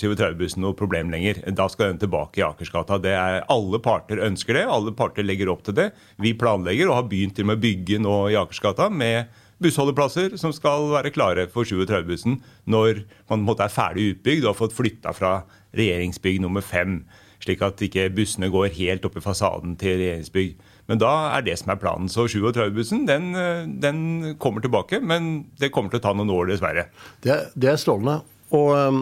37-bussen 0.00 0.64
noe 0.64 0.76
problem 0.78 1.12
lenger. 1.12 1.42
Da 1.52 1.68
skal 1.68 1.92
den 1.92 2.00
tilbake 2.00 2.40
i 2.40 2.46
Akersgata. 2.46 2.96
Det 3.02 3.12
er, 3.12 3.42
alle 3.52 3.80
parter 3.84 4.24
ønsker 4.24 4.56
det. 4.56 4.64
Alle 4.64 4.94
parter 4.96 5.26
legger 5.26 5.52
opp 5.52 5.62
til 5.68 5.76
det. 5.76 5.90
Vi 6.16 6.32
planlegger 6.32 6.88
og 6.88 7.02
har 7.02 7.08
begynt 7.10 7.36
til 7.36 7.48
med 7.48 7.60
å 7.60 7.64
bygge 7.66 8.00
nå 8.00 8.16
i 8.32 8.38
Akersgata 8.40 8.88
med 8.88 9.28
bussholdeplasser 9.62 10.36
som 10.40 10.52
skal 10.54 10.88
være 10.90 11.12
klare 11.14 11.46
for 11.52 11.68
37-bussen 11.68 12.40
når 12.70 13.04
man 13.30 13.44
måte 13.46 13.66
er 13.66 13.72
ferdig 13.72 14.08
utbygd 14.16 14.46
og 14.46 14.54
har 14.54 14.58
fått 14.58 14.74
flytta 14.74 15.12
fra 15.14 15.34
regjeringsbygg 15.76 16.40
nummer 16.42 16.64
fem. 16.64 17.02
Slik 17.42 17.62
at 17.64 17.80
ikke 17.82 18.08
bussene 18.14 18.50
går 18.52 18.72
helt 18.78 19.06
opp 19.06 19.18
i 19.18 19.24
fasaden 19.24 19.76
til 19.78 19.98
regjeringsbygg. 20.00 20.56
Men 20.90 21.00
da 21.00 21.12
er 21.36 21.46
det 21.46 21.56
som 21.60 21.72
er 21.72 21.80
planen. 21.80 22.10
Så 22.10 22.26
37-bussen 22.26 23.06
den, 23.08 23.32
den, 23.82 23.98
kommer 24.42 24.64
tilbake, 24.64 25.00
men 25.00 25.48
det 25.60 25.72
kommer 25.74 25.92
til 25.92 26.02
å 26.02 26.06
ta 26.08 26.14
noen 26.16 26.32
år, 26.34 26.50
dessverre. 26.50 26.88
Det, 27.24 27.38
det 27.54 27.72
er 27.72 27.80
strålende. 27.80 28.20
Og, 28.52 28.68
um, 28.76 28.98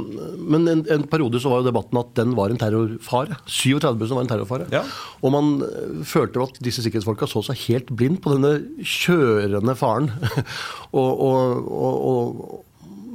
men 0.53 0.69
en, 0.71 0.83
en, 0.95 1.05
periode 1.11 1.41
så 1.43 1.51
var 1.51 1.63
jo 1.63 1.71
debatten 1.71 1.99
at 1.99 2.13
den 2.19 2.37
var 2.39 2.53
en 2.53 2.61
terrorfare. 2.61 3.41
37-bussen 3.51 4.19
var 4.19 4.25
en 4.25 4.31
terrorfare. 4.31 4.69
Ja. 4.71 4.85
Og 5.27 5.35
man 5.35 5.57
eh, 5.67 6.03
følte 6.07 6.45
at 6.45 6.61
disse 6.63 6.85
sikkerhetsfolka 6.85 7.27
så 7.31 7.43
seg 7.49 7.65
helt 7.67 7.91
blind 7.91 8.21
på 8.23 8.37
denne 8.37 8.61
kjørende 8.79 9.75
faren. 9.79 10.13
og, 11.01 11.25
og, 11.27 11.73
og, 12.13 12.59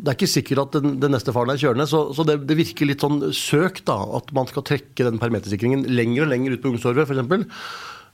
det 0.05 0.11
er 0.11 0.19
ikke 0.19 0.33
sikkert 0.35 0.63
at 0.65 0.75
den, 0.83 0.99
den 1.01 1.15
neste 1.15 1.33
faren 1.33 1.55
er 1.55 1.61
kjørende, 1.61 1.87
så, 1.89 2.03
så 2.13 2.27
det, 2.27 2.41
det, 2.49 2.59
virker 2.59 2.91
litt 2.91 3.01
sånn 3.01 3.31
søkt 3.33 3.87
da, 3.87 3.95
at 4.19 4.29
man 4.37 4.45
skal 4.51 4.65
trekke 4.67 5.07
den 5.07 5.17
permetersikringen 5.21 5.87
lenger 5.89 6.27
og 6.27 6.33
lenger 6.33 6.53
ut 6.53 6.61
på 6.61 6.69
Youngstorget 6.69 7.07
f.eks. 7.07 7.55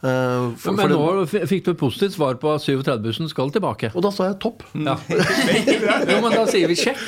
Uh, 0.02 0.58
for, 0.58 0.74
men 0.74 0.90
nå 0.90 1.28
fikk 1.30 1.68
du 1.68 1.76
et 1.76 1.78
positivt 1.78 2.16
svar 2.16 2.40
på 2.42 2.50
at 2.56 2.64
37-bussen 2.66 3.30
skal 3.30 3.52
tilbake. 3.54 3.92
Og 3.94 4.02
da 4.02 4.10
sa 4.14 4.32
jeg 4.32 4.40
topp. 4.42 4.66
Ja. 4.74 4.96
jo, 6.10 6.18
men 6.24 6.34
da 6.34 6.48
sier 6.50 6.72
vi 6.72 6.78
sjekk 6.80 7.02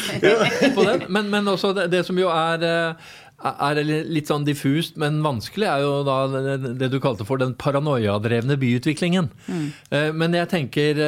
på 0.76 0.86
den. 0.86 1.08
Men, 1.10 1.32
men 1.34 1.50
også 1.50 1.74
det, 1.74 1.88
det, 1.94 2.04
som 2.06 2.20
jo 2.22 2.30
er, 2.30 2.66
eh, 2.68 3.16
er 3.50 3.82
litt 3.82 4.30
sånn 4.30 4.46
diffust, 4.46 5.00
men 5.02 5.18
vanskelig, 5.26 5.66
er 5.72 5.82
jo 5.82 5.96
da 6.06 6.20
det 6.78 6.92
du 6.94 7.00
kalte 7.02 7.26
for 7.26 7.42
den 7.42 7.56
paranoiadrevne 7.58 8.60
byutviklingen. 8.62 9.32
Mm. 9.48 9.66
Eh, 9.90 10.12
men 10.14 10.38
jeg 10.38 10.52
tenker 10.54 11.02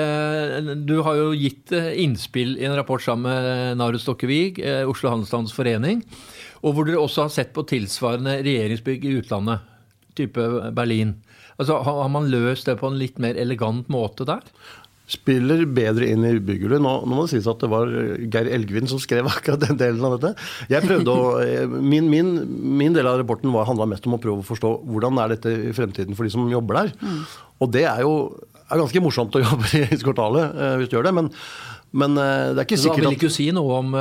Du 0.89 0.97
har 1.05 1.19
jo 1.21 1.29
gitt 1.37 1.69
innspill 1.75 2.57
i 2.57 2.65
en 2.65 2.79
rapport 2.79 3.03
sammen 3.03 3.29
med 3.29 3.77
Narut 3.77 4.01
Stokkevig, 4.01 4.57
Oslo 4.89 5.13
Handelsstands 5.13 5.53
Forening, 5.53 6.01
og 6.65 6.73
hvor 6.73 6.89
dere 6.89 6.97
også 6.97 7.27
har 7.27 7.37
sett 7.37 7.53
på 7.53 7.67
tilsvarende 7.69 8.39
regjeringsbygg 8.41 9.05
i 9.05 9.15
utlandet, 9.21 9.73
type 10.17 10.49
Berlin. 10.73 11.13
Altså, 11.61 11.79
Har 11.85 12.09
man 12.11 12.31
løst 12.31 12.67
det 12.67 12.79
på 12.81 12.89
en 12.91 12.99
litt 12.99 13.21
mer 13.21 13.37
elegant 13.39 13.87
måte 13.91 14.27
der? 14.27 14.43
Spiller 15.05 15.61
bedre 15.69 16.07
inn 16.09 16.23
i 16.25 16.31
byggulvet. 16.41 16.81
Nå, 16.81 16.93
nå, 17.05 17.13
må 17.13 17.25
det 17.25 17.35
sies 17.35 17.49
at 17.49 17.61
det 17.61 17.69
var 17.69 17.91
Geir 18.33 18.49
Elgvin 18.55 18.89
som 18.89 19.01
skrev 19.01 19.29
akkurat 19.33 19.61
den 19.61 19.77
delen 19.77 20.07
av 20.07 20.17
dette. 20.17 20.33
Jeg 20.71 20.85
prøvde 20.87 21.13
å, 21.13 21.27
eh, 21.43 21.69
min, 21.69 22.09
min, 22.09 22.33
min 22.81 22.95
del 22.95 23.05
av 23.09 23.19
rapporten 23.21 23.53
handla 23.53 23.87
mest 23.91 24.09
om 24.09 24.17
å 24.17 24.21
prøve 24.21 24.41
å 24.41 24.47
forstå 24.47 24.73
hvordan 24.89 25.21
er 25.21 25.35
dette 25.35 25.53
i 25.69 25.75
fremtiden 25.77 26.17
for 26.17 26.25
de 26.25 26.33
som 26.33 26.49
jobber 26.49 26.81
der. 26.81 26.91
Mm. 27.05 27.21
Og 27.61 27.71
det 27.75 27.85
er 27.91 28.01
jo 28.01 28.17
er 28.65 28.81
ganske 28.81 29.03
morsomt 29.05 29.37
å 29.37 29.43
jobbe 29.45 29.69
i 29.69 29.83
regjeringskvartalet 29.83 30.57
eh, 30.57 30.75
hvis 30.81 30.91
du 30.91 30.97
gjør 30.97 31.09
det. 31.11 31.15
men 31.21 31.33
men 31.95 32.17
eh, 32.19 32.49
det 32.51 32.59
er 32.59 32.65
ikke 32.65 32.81
sikkert 32.81 32.97
at... 32.97 33.05
Du 33.05 33.07
vil 33.13 33.19
ikke 33.21 33.31
si 33.31 33.45
noe 33.55 33.77
om 33.77 33.93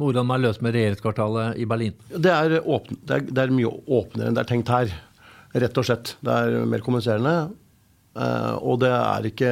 hvordan 0.00 0.26
man 0.26 0.40
løser 0.42 0.64
med 0.66 0.72
regjeringskvartalet 0.74 1.60
i 1.62 1.66
Berlin? 1.68 1.92
Det 2.10 2.32
er, 2.32 2.56
åpne, 2.58 2.96
det, 3.04 3.18
er, 3.20 3.28
det 3.28 3.44
er, 3.44 3.52
mye 3.54 3.70
åpnere 4.00 4.32
enn 4.32 4.38
det 4.40 4.42
er 4.42 4.48
tenkt 4.48 4.72
her. 4.72 4.96
Rett 5.50 5.80
og 5.80 5.86
slett. 5.86 6.14
Det 6.22 6.36
er 6.36 6.68
mer 6.68 6.84
kommuniserende. 6.84 7.34
Uh, 8.10 8.56
og 8.66 8.80
det 8.82 8.90
ikke, 9.30 9.50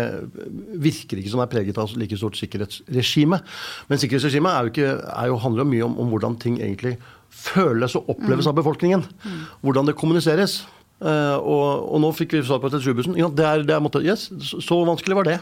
virker 0.82 1.20
ikke 1.20 1.30
som 1.30 1.38
det 1.38 1.44
er 1.46 1.52
preget 1.52 1.76
av 1.78 1.92
like 1.98 2.16
stort 2.18 2.38
sikkerhetsregime. 2.38 3.38
Men 3.86 4.00
sikkerhetsregimet 4.02 4.50
er 4.50 4.66
jo 4.66 4.72
ikke, 4.72 4.88
er 4.98 5.30
jo, 5.30 5.38
handler 5.44 5.62
jo 5.62 5.70
mye 5.70 5.84
om, 5.86 5.94
om, 6.02 6.10
hvordan 6.10 6.34
ting 6.42 6.58
egentlig 6.58 6.96
føles 7.30 7.94
og 7.98 8.10
oppleves 8.16 8.48
av 8.50 8.56
befolkningen. 8.58 9.04
Mm. 9.22 9.38
Hvordan 9.62 9.90
det 9.90 9.98
kommuniseres. 10.00 10.64
Uh, 10.98 11.38
og, 11.38 11.66
og, 11.92 12.00
nå 12.02 12.08
fikk 12.16 12.32
vi 12.34 12.40
svar 12.42 12.58
på 12.58 12.72
37-bussen. 12.72 13.14
Ja, 13.20 13.28
det 13.30 13.44
er, 13.46 13.62
det 13.68 13.74
er 13.76 13.82
måtte, 13.84 14.00
yes, 14.02 14.26
så, 14.42 14.58
så, 14.58 14.78
vanskelig 14.88 15.14
var 15.20 15.28
det. 15.28 15.36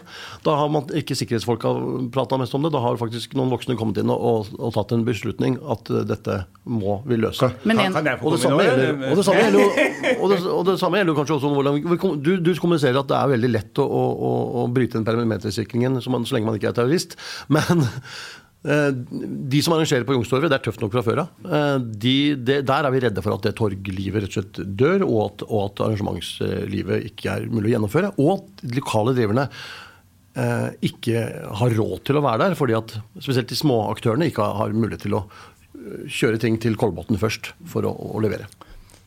Da 0.44 0.52
har 0.60 0.68
man 0.72 0.84
ikke 1.00 1.16
sikkerhetsfolka 1.16 1.72
prata 2.12 2.36
mest 2.40 2.56
om 2.58 2.66
det. 2.66 2.74
Da 2.74 2.82
har 2.84 3.00
faktisk 3.00 3.32
noen 3.38 3.54
voksne 3.54 3.78
kommet 3.80 4.02
inn 4.02 4.12
og, 4.12 4.20
og, 4.20 4.52
og 4.60 4.76
tatt 4.76 4.92
en 4.92 5.06
beslutning 5.08 5.56
at 5.64 5.88
uh, 5.94 6.02
dette 6.08 6.42
må 6.68 6.98
vi 7.08 7.16
løse. 7.22 7.48
Men 7.64 7.80
kan, 7.80 7.96
kan, 7.96 8.12
og, 8.20 8.36
det 8.36 8.42
samme 8.44 8.68
gjelder, 8.68 9.00
og, 9.10 9.16
det 9.16 9.28
samme 9.30 9.44
gjelder, 9.46 10.48
og 10.52 10.68
det 10.68 10.78
samme 10.82 11.00
gjelder 11.00 11.20
kanskje 11.22 11.38
også 11.40 11.54
hvordan 11.56 11.84
du, 12.20 12.32
du, 12.44 12.54
kommuniserer 12.60 13.00
at 13.00 13.08
det 13.08 13.16
er 13.16 13.36
veldig 13.36 13.54
lett 13.56 13.80
å, 13.80 13.86
å, 13.86 14.32
å 14.60 14.66
bryte 14.72 14.98
den 14.98 15.08
perimetersikringen 15.08 16.02
så, 16.04 16.12
så 16.12 16.36
lenge 16.36 16.50
man 16.50 16.60
ikke 16.60 16.74
er 16.74 16.82
terrorist. 16.82 17.16
Men 17.48 17.86
Eh, 17.86 18.45
de 18.66 19.60
som 19.62 19.76
arrangerer 19.76 20.06
på 20.06 20.16
Youngstorget, 20.16 20.50
det 20.50 20.58
er 20.58 20.64
tøft 20.64 20.82
nok 20.82 20.94
fra 20.96 21.04
før 21.06 21.22
av. 21.22 21.32
Eh, 21.46 21.76
de, 22.02 22.14
de, 22.34 22.58
der 22.66 22.88
er 22.88 22.94
vi 22.94 23.02
redde 23.04 23.22
for 23.22 23.36
at 23.36 23.46
det 23.46 23.54
torglivet 23.58 24.24
rett 24.24 24.32
og 24.32 24.38
slett 24.40 24.60
dør, 24.78 25.04
og 25.06 25.18
at, 25.22 25.44
og 25.46 25.58
at 25.68 25.82
arrangementslivet 25.86 27.10
ikke 27.12 27.36
er 27.36 27.50
mulig 27.52 27.70
å 27.70 27.74
gjennomføre. 27.76 28.12
Og 28.18 28.32
at 28.34 28.64
de 28.66 28.80
lokale 28.80 29.14
driverne 29.16 29.46
eh, 29.46 30.70
ikke 30.90 31.26
har 31.62 31.76
råd 31.78 32.06
til 32.08 32.18
å 32.18 32.24
være 32.26 32.42
der, 32.42 32.58
fordi 32.58 32.78
at 32.78 32.96
spesielt 33.20 33.52
de 33.52 33.58
små 33.58 33.84
aktørene 33.92 34.30
ikke 34.32 34.50
har 34.60 34.74
mulighet 34.74 35.06
til 35.06 35.18
å 35.20 35.24
eh, 35.28 36.06
kjøre 36.10 36.42
ting 36.42 36.58
til 36.62 36.78
Kolbotn 36.80 37.20
først 37.22 37.52
for 37.70 37.86
å, 37.86 37.94
å 37.94 38.22
levere. 38.24 38.50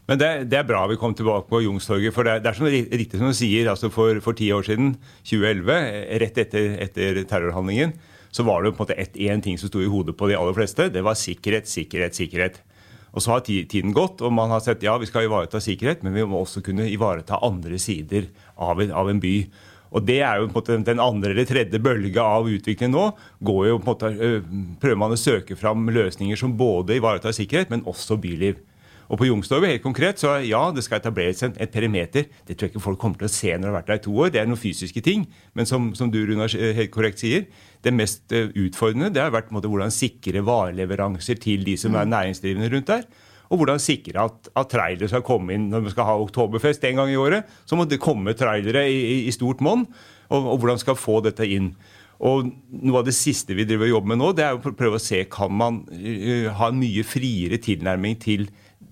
Men 0.09 0.17
det, 0.17 0.29
det, 0.49 0.57
er 0.57 0.65
bra 0.65 0.87
vi 0.89 0.97
kom 0.97 1.11
tilbake 1.13 1.51
på 1.51 1.59
Youngstorget. 1.61 2.15
For 2.15 2.25
det, 2.25 2.39
det 2.41 2.49
er 2.49 2.57
som, 2.57 2.65
riktig 2.69 3.19
som 3.19 3.29
du 3.29 3.35
sier, 3.37 3.67
altså 3.69 3.91
for, 3.93 4.17
for 4.25 4.37
ti 4.37 4.47
år 4.55 4.65
siden, 4.65 4.95
2011, 5.29 5.83
rett 6.23 6.39
etter, 6.47 6.71
etter 6.87 7.19
terrorhandlingen, 7.29 7.93
så 8.31 8.45
var 8.45 8.63
det 8.63 8.73
på 8.73 8.83
en 8.83 8.87
måte 8.87 9.19
én 9.19 9.41
ting 9.41 9.57
som 9.57 9.71
sto 9.71 9.81
i 9.81 9.89
hodet 9.89 10.17
på 10.17 10.29
de 10.29 10.37
aller 10.37 10.55
fleste. 10.57 10.89
Det 10.93 11.03
var 11.05 11.17
sikkerhet, 11.17 11.69
sikkerhet, 11.69 12.17
sikkerhet. 12.17 12.59
Og 13.09 13.23
så 13.25 13.33
har 13.33 13.41
tiden 13.45 13.93
gått, 13.95 14.21
og 14.21 14.33
man 14.33 14.51
har 14.53 14.61
sett 14.61 14.85
ja, 14.85 14.93
vi 15.01 15.09
skal 15.09 15.25
ivareta 15.25 15.61
sikkerhet, 15.63 16.03
men 16.05 16.13
vi 16.13 16.27
må 16.29 16.43
også 16.43 16.61
kunne 16.65 16.85
ivareta 16.91 17.41
andre 17.45 17.79
sider 17.81 18.29
av 18.55 18.81
en, 18.83 18.93
av 18.93 19.09
en 19.09 19.21
by. 19.21 19.35
Og 19.89 20.05
det 20.05 20.19
er 20.21 20.37
jo 20.37 20.49
på 20.51 20.51
en 20.51 20.57
måte 20.59 20.75
Den 20.85 21.01
andre 21.01 21.31
eller 21.33 21.47
tredje 21.49 21.79
bølga 21.81 22.21
av 22.37 22.45
utviklingen 22.45 22.93
nå 22.93 23.07
går 23.41 23.63
jo 23.71 23.79
på 23.79 23.87
en 23.87 23.89
måte, 23.89 24.11
prøver 24.81 24.99
man 25.01 25.15
å 25.15 25.17
søke 25.17 25.57
fram 25.57 25.89
løsninger 25.89 26.37
som 26.37 26.53
både 26.57 26.99
ivaretar 26.99 27.33
sikkerhet, 27.33 27.73
men 27.73 27.85
også 27.89 28.19
byliv. 28.21 28.61
Og 29.09 29.17
på 29.17 29.25
Youngstorget 29.25 29.71
helt 29.71 29.81
konkret, 29.83 30.21
så 30.21 30.35
ja, 30.45 30.61
det 30.73 30.83
skal 30.85 30.99
etableres 30.99 31.41
et 31.41 31.71
perimeter. 31.73 32.27
Det 32.45 32.53
tror 32.55 32.67
jeg 32.67 32.75
ikke 32.75 32.83
folk 32.83 32.99
kommer 33.01 33.17
til 33.17 33.29
å 33.29 33.33
se 33.33 33.55
når 33.55 33.63
de 33.63 33.71
har 33.71 33.77
vært 33.79 33.89
der 33.89 34.01
i 34.01 34.03
to 34.05 34.13
år. 34.13 34.29
Det 34.33 34.41
er 34.41 34.49
noen 34.49 34.61
fysiske 34.61 35.01
ting. 35.05 35.23
Men 35.57 35.69
som, 35.69 35.87
som 35.97 36.11
du 36.13 36.19
Runar, 36.29 36.53
helt 36.53 36.93
korrekt 36.93 37.23
sier, 37.23 37.47
det 37.81 37.95
mest 37.95 38.35
eh, 38.35 38.51
utfordrende 38.53 39.09
det 39.15 39.23
har 39.23 39.33
vært 39.33 39.49
måte, 39.55 39.71
hvordan 39.71 39.93
sikre 39.93 40.43
vareleveranser 40.45 41.41
til 41.41 41.65
de 41.65 41.73
som 41.79 41.97
er 41.97 42.05
mm. 42.05 42.13
næringsdrivende 42.13 42.69
rundt 42.75 42.93
der. 42.93 43.09
Og 43.49 43.63
hvordan 43.63 43.81
sikre 43.81 44.27
at, 44.29 44.51
at 44.53 44.69
trailere 44.69 45.09
skal 45.09 45.25
komme 45.25 45.55
inn 45.55 45.71
når 45.71 45.87
vi 45.87 45.93
skal 45.95 46.05
ha 46.11 46.17
oktoberfest 46.21 46.85
en 46.85 47.01
gang 47.01 47.13
i 47.13 47.17
året. 47.17 47.49
Så 47.65 47.79
må 47.79 47.89
det 47.89 48.01
komme 48.03 48.37
trailere 48.37 48.85
i, 48.85 48.99
i, 48.99 49.17
i 49.25 49.33
stort 49.33 49.63
monn. 49.65 49.87
Og, 50.29 50.37
og, 50.43 50.59
hvordan 50.61 50.77
skal 50.77 50.99
få 50.99 51.17
dette 51.25 51.47
inn. 51.49 51.73
Og 52.21 52.51
Noe 52.83 53.01
av 53.01 53.07
det 53.07 53.15
siste 53.17 53.55
vi 53.57 53.65
driver 53.65 53.87
og 53.87 53.95
jobber 53.95 54.11
med 54.11 54.19
nå, 54.21 54.31
det 54.37 54.45
er 54.45 54.57
å 54.57 54.73
prøve 54.77 54.99
å 54.99 55.01
se 55.01 55.23
kan 55.31 55.53
man 55.55 55.81
uh, 55.89 56.49
ha 56.59 56.69
en 56.69 56.77
mye 56.77 57.05
friere 57.07 57.57
tilnærming 57.63 58.19
til 58.21 58.49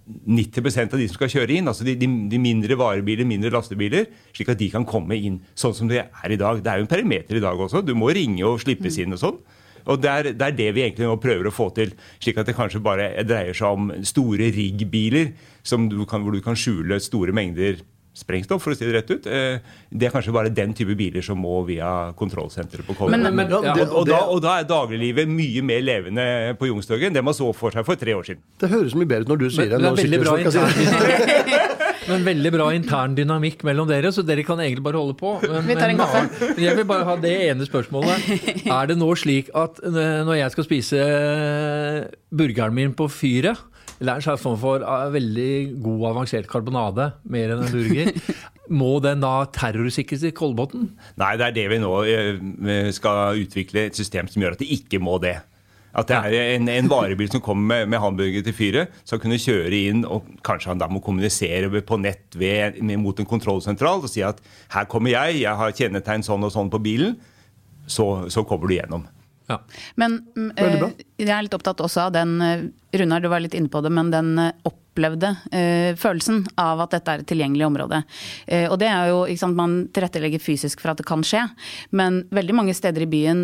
90% 0.07 0.95
av 0.95 1.01
de 1.01 1.07
som 1.09 1.17
skal 1.17 1.31
kjøre 1.33 1.57
inn, 1.57 1.67
altså 1.67 1.83
de, 1.87 1.97
de, 1.99 2.07
de, 2.31 2.39
mindre 2.39 2.77
varebiler, 2.79 3.27
mindre 3.27 3.51
lastebiler, 3.51 4.07
slik 4.35 4.53
at 4.53 4.59
de 4.61 4.69
kan 4.71 4.87
komme 4.87 5.17
inn 5.19 5.41
sånn 5.57 5.75
som 5.75 5.91
det 5.91 6.05
er 6.05 6.33
i 6.33 6.39
dag. 6.39 6.61
Det 6.63 6.71
er 6.71 6.79
jo 6.79 6.87
en 6.87 6.91
perimeter 6.91 7.39
i 7.39 7.43
dag 7.43 7.59
også. 7.59 7.83
Du 7.83 7.93
må 7.97 8.13
ringe 8.15 8.45
og 8.47 8.61
slippes 8.63 8.99
inn 9.03 9.15
og 9.17 9.21
sånn. 9.23 9.41
Og 9.87 9.99
det 10.03 10.11
er, 10.11 10.31
det 10.35 10.47
er, 10.47 10.55
det 10.55 10.71
vi 10.75 10.83
egentlig 10.83 11.07
nå 11.07 11.15
prøver 11.23 11.47
å 11.47 11.55
få 11.55 11.69
til. 11.75 11.93
Slik 12.23 12.39
at 12.41 12.49
det 12.49 12.57
kanskje 12.57 12.83
bare 12.83 13.09
dreier 13.27 13.55
seg 13.55 13.77
om 13.77 13.91
store 14.07 14.49
riggbiler 14.55 15.31
hvor 15.67 16.31
du 16.31 16.41
kan 16.43 16.59
skjule 16.59 16.99
store 17.03 17.35
mengder 17.35 17.81
sprengstoff, 18.17 18.63
for 18.63 18.73
å 18.73 18.77
si 18.77 18.87
det 18.87 18.95
rett 18.95 19.11
ut. 19.13 19.27
Eh, 19.29 19.59
det 19.89 20.09
er 20.09 20.13
kanskje 20.13 20.33
bare 20.35 20.51
den 20.53 20.73
type 20.77 20.95
biler 20.97 21.25
som 21.25 21.39
må 21.41 21.59
via 21.67 22.11
kontrollsenteret 22.17 22.87
på 22.87 22.97
Kollen. 22.97 23.27
Ja, 23.47 23.75
og, 23.85 24.01
og, 24.01 24.11
og, 24.11 24.41
da 24.43 24.57
er 24.59 24.69
dagliglivet 24.69 25.29
mye 25.29 25.63
mer 25.65 25.83
levende 25.85 26.25
på 26.59 26.69
Youngstorget 26.69 27.11
enn 27.11 27.17
det 27.17 27.23
man 27.25 27.37
så 27.37 27.49
for 27.55 27.75
seg 27.75 27.85
for 27.87 27.99
tre 27.99 28.15
år 28.17 28.25
siden. 28.27 28.43
Det 28.61 28.71
høres 28.71 28.97
mye 28.97 29.09
bedre 29.09 29.27
ut 29.27 29.33
når 29.33 29.43
du 29.43 29.47
sier 29.51 29.71
det. 29.71 29.81
Men, 29.81 29.87
det 29.87 29.93
er 29.93 30.01
veldig 30.03 30.21
bra 30.25 30.35
Men 32.07 32.23
veldig 32.23 32.51
bra 32.55 32.67
intern 32.71 33.15
dynamikk 33.17 33.65
mellom 33.67 33.87
dere, 33.89 34.13
så 34.15 34.23
dere 34.25 34.45
kan 34.47 34.61
egentlig 34.63 34.85
bare 34.85 35.01
holde 35.01 35.17
på. 35.19 35.33
Men, 35.43 35.65
Vi 35.67 35.75
tar 35.75 35.91
en 35.91 35.99
kaffe. 35.99 36.51
Jeg 36.63 36.77
vil 36.77 36.87
bare 36.87 37.07
ha 37.07 37.17
det 37.19 37.33
ene 37.49 37.67
spørsmålet. 37.67 38.29
Er 38.63 38.91
det 38.91 38.95
nå 38.99 39.09
slik 39.19 39.51
at 39.57 39.81
eh, 39.83 40.21
når 40.27 40.39
jeg 40.39 40.55
skal 40.55 40.67
spise 40.67 41.01
eh, 41.03 41.99
burgeren 42.31 42.75
min 42.77 42.95
på 42.97 43.09
fyret, 43.11 43.59
eller 43.97 44.13
er 44.13 44.21
en 44.21 44.25
slags 44.27 44.43
form 44.43 44.57
for 44.61 44.85
uh, 44.85 45.09
veldig 45.13 45.81
god, 45.83 46.05
avansert 46.11 46.49
karbonade, 46.51 47.11
mer 47.29 47.53
enn 47.55 47.65
en 47.65 47.73
burger. 47.73 48.13
Må 48.79 48.97
den 49.03 49.23
da 49.23 49.33
terrorsikres 49.55 50.25
i 50.27 50.33
Kolbotn? 50.35 50.89
Nei, 51.19 51.35
det 51.39 51.45
er 51.47 51.55
det 51.55 51.67
vi 51.71 51.81
nå 51.81 51.93
uh, 52.05 52.89
skal 52.95 53.43
utvikle 53.43 53.87
et 53.87 53.97
system 53.97 54.29
som 54.29 54.43
gjør 54.43 54.57
at 54.57 54.63
det 54.63 54.69
ikke 54.77 55.01
må 55.01 55.17
det. 55.23 55.37
At 55.97 56.11
det 56.11 56.17
er 56.19 56.51
en, 56.59 56.67
en 56.69 56.89
varebil 56.91 57.29
som 57.31 57.41
kommer 57.41 57.71
med, 57.71 57.89
med 57.89 58.01
hamburger 58.03 58.43
til 58.45 58.53
fyret, 58.53 58.97
skal 59.07 59.21
kunne 59.23 59.39
kjøre 59.41 59.73
inn, 59.89 60.03
og 60.05 60.27
kanskje 60.45 60.69
han 60.69 60.81
da 60.81 60.89
må 60.91 61.01
kommunisere 61.01 61.81
på 61.81 61.97
nett 61.97 62.37
ved, 62.37 62.77
mot 63.01 63.17
en 63.17 63.29
kontrollsentral 63.29 64.05
og 64.05 64.11
si 64.11 64.21
at 64.25 64.43
her 64.75 64.85
kommer 64.91 65.15
jeg, 65.15 65.41
jeg 65.41 65.57
har 65.57 65.73
kjennetegn 65.73 66.27
sånn 66.27 66.45
og 66.45 66.53
sånn 66.53 66.69
på 66.69 66.83
bilen. 66.83 67.17
Så, 67.87 68.27
så 68.29 68.43
kommer 68.45 68.67
du 68.67 68.75
gjennom. 68.75 69.07
Ja. 69.47 69.61
Men 69.95 70.19
uh, 70.35 70.89
jeg 71.17 71.31
er 71.31 71.45
litt 71.45 71.55
opptatt 71.55 71.79
også 71.83 72.07
av 72.07 72.15
den 72.17 72.35
uh, 72.43 72.65
Runar, 72.97 73.23
du 73.23 73.29
var 73.31 73.43
litt 73.43 73.55
inne 73.55 73.71
på 73.71 73.79
det, 73.83 73.91
men 73.95 74.11
den 74.11 74.33
uh, 74.39 74.51
opplevde 74.67 75.29
følelsen 76.01 76.39
av 76.57 76.79
at 76.81 76.95
dette 76.95 77.13
er 77.13 77.21
et 77.21 77.27
tilgjengelig 77.29 77.67
område. 77.67 77.99
og 78.71 78.79
det 78.81 78.87
er 78.89 79.11
jo, 79.11 79.19
ikke 79.29 79.43
sant, 79.43 79.53
Man 79.59 79.75
tilrettelegger 79.93 80.41
fysisk 80.41 80.81
for 80.81 80.89
at 80.89 80.97
det 80.97 81.05
kan 81.05 81.21
skje, 81.21 81.43
men 81.93 82.23
veldig 82.33 82.55
mange 82.57 82.73
steder 82.73 83.05
i 83.05 83.09
byen 83.11 83.43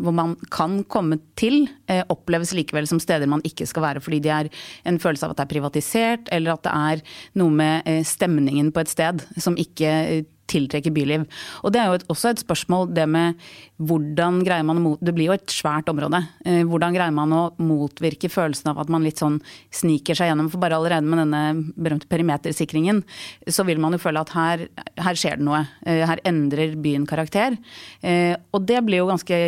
hvor 0.00 0.12
man 0.12 0.34
kan 0.52 0.82
komme 0.84 1.18
til, 1.38 1.68
eh, 1.88 2.02
oppleves 2.08 2.52
likevel 2.52 2.86
som 2.86 3.00
steder 3.00 3.28
man 3.28 3.42
ikke 3.42 3.66
skal 3.66 3.82
være. 3.82 4.00
Fordi 4.00 4.20
de 4.20 4.28
er 4.28 4.50
en 4.84 4.98
følelse 4.98 5.24
av 5.24 5.30
at 5.30 5.36
det 5.36 5.46
er 5.46 5.54
privatisert, 5.54 6.28
eller 6.32 6.52
at 6.52 6.62
det 6.62 6.72
er 6.72 7.02
noe 7.34 7.50
med 7.50 7.82
eh, 7.86 8.02
stemningen 8.04 8.72
på 8.72 8.80
et 8.80 8.92
sted 8.92 9.24
som 9.38 9.56
ikke 9.56 9.86
eh, 9.86 10.24
tiltrekker 10.50 10.94
byliv. 10.94 11.26
Og 11.64 11.74
Det 11.74 11.80
er 11.80 11.90
jo 11.90 11.98
et, 12.00 12.06
også 12.12 12.32
et 12.32 12.42
spørsmål 12.42 12.90
det 12.96 13.06
med 13.10 13.38
hvordan 13.80 14.42
greier 14.46 14.66
man 14.66 14.80
å 14.80 14.84
mot... 14.84 15.00
Det 15.00 15.14
blir 15.16 15.30
jo 15.30 15.36
et 15.36 15.54
svært 15.54 15.88
område. 15.92 16.22
Eh, 16.44 16.62
hvordan 16.68 16.96
greier 16.96 17.14
man 17.14 17.32
å 17.36 17.42
motvirke 17.62 18.30
følelsen 18.32 18.72
av 18.72 18.82
at 18.82 18.92
man 18.92 19.06
litt 19.06 19.22
sånn 19.22 19.38
sniker 19.74 20.18
seg 20.18 20.32
gjennom? 20.32 20.50
For 20.52 20.62
bare 20.62 20.78
allerede 20.80 21.06
med 21.06 21.22
denne 21.24 21.72
berømte 21.80 22.10
perimetersikringen, 22.10 23.02
så 23.48 23.64
vil 23.68 23.80
man 23.82 23.96
jo 23.96 24.02
føle 24.02 24.22
at 24.24 24.34
her, 24.36 24.68
her 25.00 25.18
skjer 25.18 25.40
det 25.40 25.48
noe. 25.48 25.64
Eh, 25.86 26.04
her 26.10 26.22
endrer 26.28 26.76
byen 26.80 27.08
karakter. 27.08 27.56
Eh, 28.02 28.36
og 28.52 28.66
det 28.68 28.82
blir 28.86 29.04
jo 29.04 29.10
ganske 29.10 29.40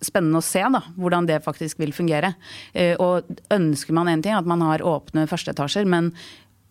spennende 0.00 0.40
å 0.40 0.44
se 0.44 0.62
da, 0.72 0.82
hvordan 0.96 1.28
det 1.28 1.42
faktisk 1.44 1.80
vil 1.80 1.92
fungere. 1.96 2.34
Eh, 2.72 2.94
og 3.00 3.28
ønsker 3.52 3.96
man 3.96 4.08
en 4.10 4.24
ting, 4.24 4.36
at 4.36 4.48
man 4.48 4.64
har 4.64 4.84
åpne 4.86 5.26
førsteetasjer, 5.30 5.88
men 5.88 6.14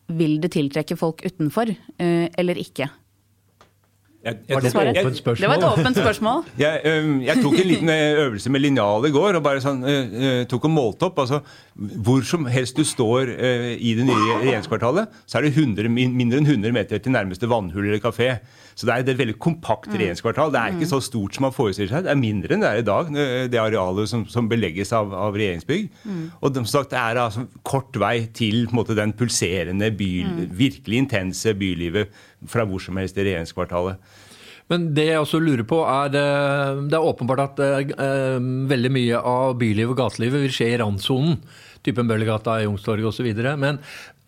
vil 0.10 0.40
det 0.42 0.54
tiltrekke 0.56 0.98
folk 0.98 1.22
utenfor 1.26 1.70
eh, 1.70 2.26
eller 2.34 2.58
ikke? 2.58 2.90
Jeg, 4.30 4.38
jeg, 4.50 4.56
Var 4.56 4.86
det 4.86 4.92
et 4.94 5.06
åpent 5.06 5.18
spørsmål? 5.18 5.42
Det 5.42 5.50
var 5.50 5.58
et 5.58 5.80
åpent 5.80 5.98
spørsmål. 5.98 6.44
Jeg, 6.64 6.82
øhm, 6.86 7.18
jeg 7.26 7.42
tok 7.44 7.56
en 7.60 7.68
liten 7.68 7.90
øh, 7.90 8.20
øvelse 8.26 8.52
med 8.54 8.60
linjal 8.64 9.08
i 9.10 9.12
går 9.16 9.40
og 9.40 9.44
bare 9.44 9.62
sånn, 9.64 9.82
øh, 9.84 10.16
øh, 10.22 10.40
tok 10.52 10.68
og 10.70 10.74
målte 10.74 11.10
opp. 11.10 11.20
altså 11.24 11.42
Hvor 11.76 12.22
som 12.28 12.46
helst 12.52 12.78
du 12.78 12.84
står 12.88 13.34
øh, 13.36 13.72
i 13.76 13.94
det 13.98 14.06
nye 14.08 14.38
regjeringskvartalet, 14.42 15.08
så 15.26 15.40
er 15.40 15.48
det 15.48 15.54
100, 15.58 15.90
mindre 15.90 16.42
enn 16.42 16.50
100 16.50 16.74
meter 16.76 17.02
til 17.02 17.16
nærmeste 17.16 17.50
vannhull 17.50 17.90
eller 17.90 18.04
kafé. 18.04 18.38
Så 18.80 18.88
det 18.88 18.94
er 18.94 19.04
et 19.04 19.20
veldig 19.20 19.36
kompakt 19.44 19.90
regjeringskvartal. 19.92 20.54
Det 20.54 20.60
er 20.62 20.78
ikke 20.78 20.88
så 20.88 21.02
stort 21.04 21.36
som 21.36 21.44
man 21.44 21.56
forestiller 21.56 21.92
seg. 21.92 22.06
Det 22.06 22.14
er 22.14 22.20
mindre 22.22 22.56
enn 22.56 22.64
det 22.64 22.70
er 22.70 22.80
i 22.80 22.86
dag, 22.88 23.10
øh, 23.12 23.42
det 23.52 23.60
arealet 23.60 24.08
som, 24.12 24.24
som 24.32 24.48
belegges 24.48 24.94
av, 24.96 25.12
av 25.12 25.36
regjeringsbygg. 25.36 25.90
Og 26.40 26.62
som 26.62 26.70
sagt, 26.72 26.94
det 26.96 27.02
er 27.02 27.20
altså 27.20 27.44
kort 27.68 28.00
vei 28.00 28.30
til 28.32 28.64
på 28.70 28.78
en 28.78 28.80
måte, 28.80 28.96
den 28.96 29.12
pulserende, 29.20 29.92
by, 30.00 30.10
virkelig 30.56 31.04
intense 31.04 31.54
bylivet 31.60 32.16
fra 32.48 32.64
hvor 32.64 32.80
som 32.80 33.02
helst 33.02 33.20
i 33.20 33.28
regjeringskvartalet. 33.28 34.00
Men 34.70 34.92
det 34.94 35.08
jeg 35.08 35.22
også 35.24 35.42
lurer 35.42 35.66
på, 35.68 35.82
er 35.82 36.14
eh, 36.20 36.82
Det 36.90 36.98
er 36.98 37.08
åpenbart 37.12 37.42
at 37.48 37.64
eh, 37.66 37.90
eh, 37.90 38.50
veldig 38.70 38.92
mye 38.94 39.22
av 39.32 39.58
bylivet 39.58 39.96
og 39.96 40.02
gatelivet 40.04 40.46
vil 40.46 40.54
skje 40.54 40.70
i 40.76 40.80
randsonen. 40.82 41.40
Typen 41.86 42.10
Bøllegata, 42.10 42.58
Youngstorget 42.64 43.10
osv. 43.10 43.30
Men 43.60 43.80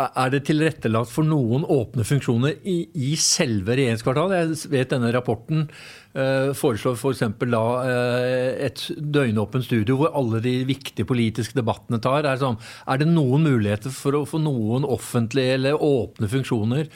er 0.02 0.32
det 0.34 0.44
tilrettelagt 0.48 1.12
for 1.12 1.28
noen 1.28 1.66
åpne 1.70 2.06
funksjoner 2.08 2.58
i, 2.68 2.78
i 2.94 3.14
selve 3.20 3.76
regjeringskvartalet? 3.78 4.54
Jeg 4.56 4.72
vet 4.72 4.94
denne 4.94 5.12
rapporten 5.14 5.68
eh, 5.68 6.52
foreslår 6.58 6.98
f.eks. 6.98 7.24
For 7.38 7.54
da 7.54 7.64
eh, 7.86 8.68
et 8.68 8.86
døgnåpent 8.98 9.68
studio 9.68 10.00
hvor 10.00 10.16
alle 10.18 10.42
de 10.44 10.56
viktige 10.70 11.08
politiske 11.10 11.58
debattene 11.60 12.02
tar. 12.04 12.26
Er, 12.26 12.42
sånn, 12.42 12.60
er 12.88 13.02
det 13.02 13.12
noen 13.12 13.46
muligheter 13.50 13.94
for 13.96 14.18
å 14.18 14.28
få 14.30 14.42
noen 14.42 14.88
offentlige 14.88 15.60
eller 15.60 15.82
åpne 15.92 16.32
funksjoner 16.32 16.88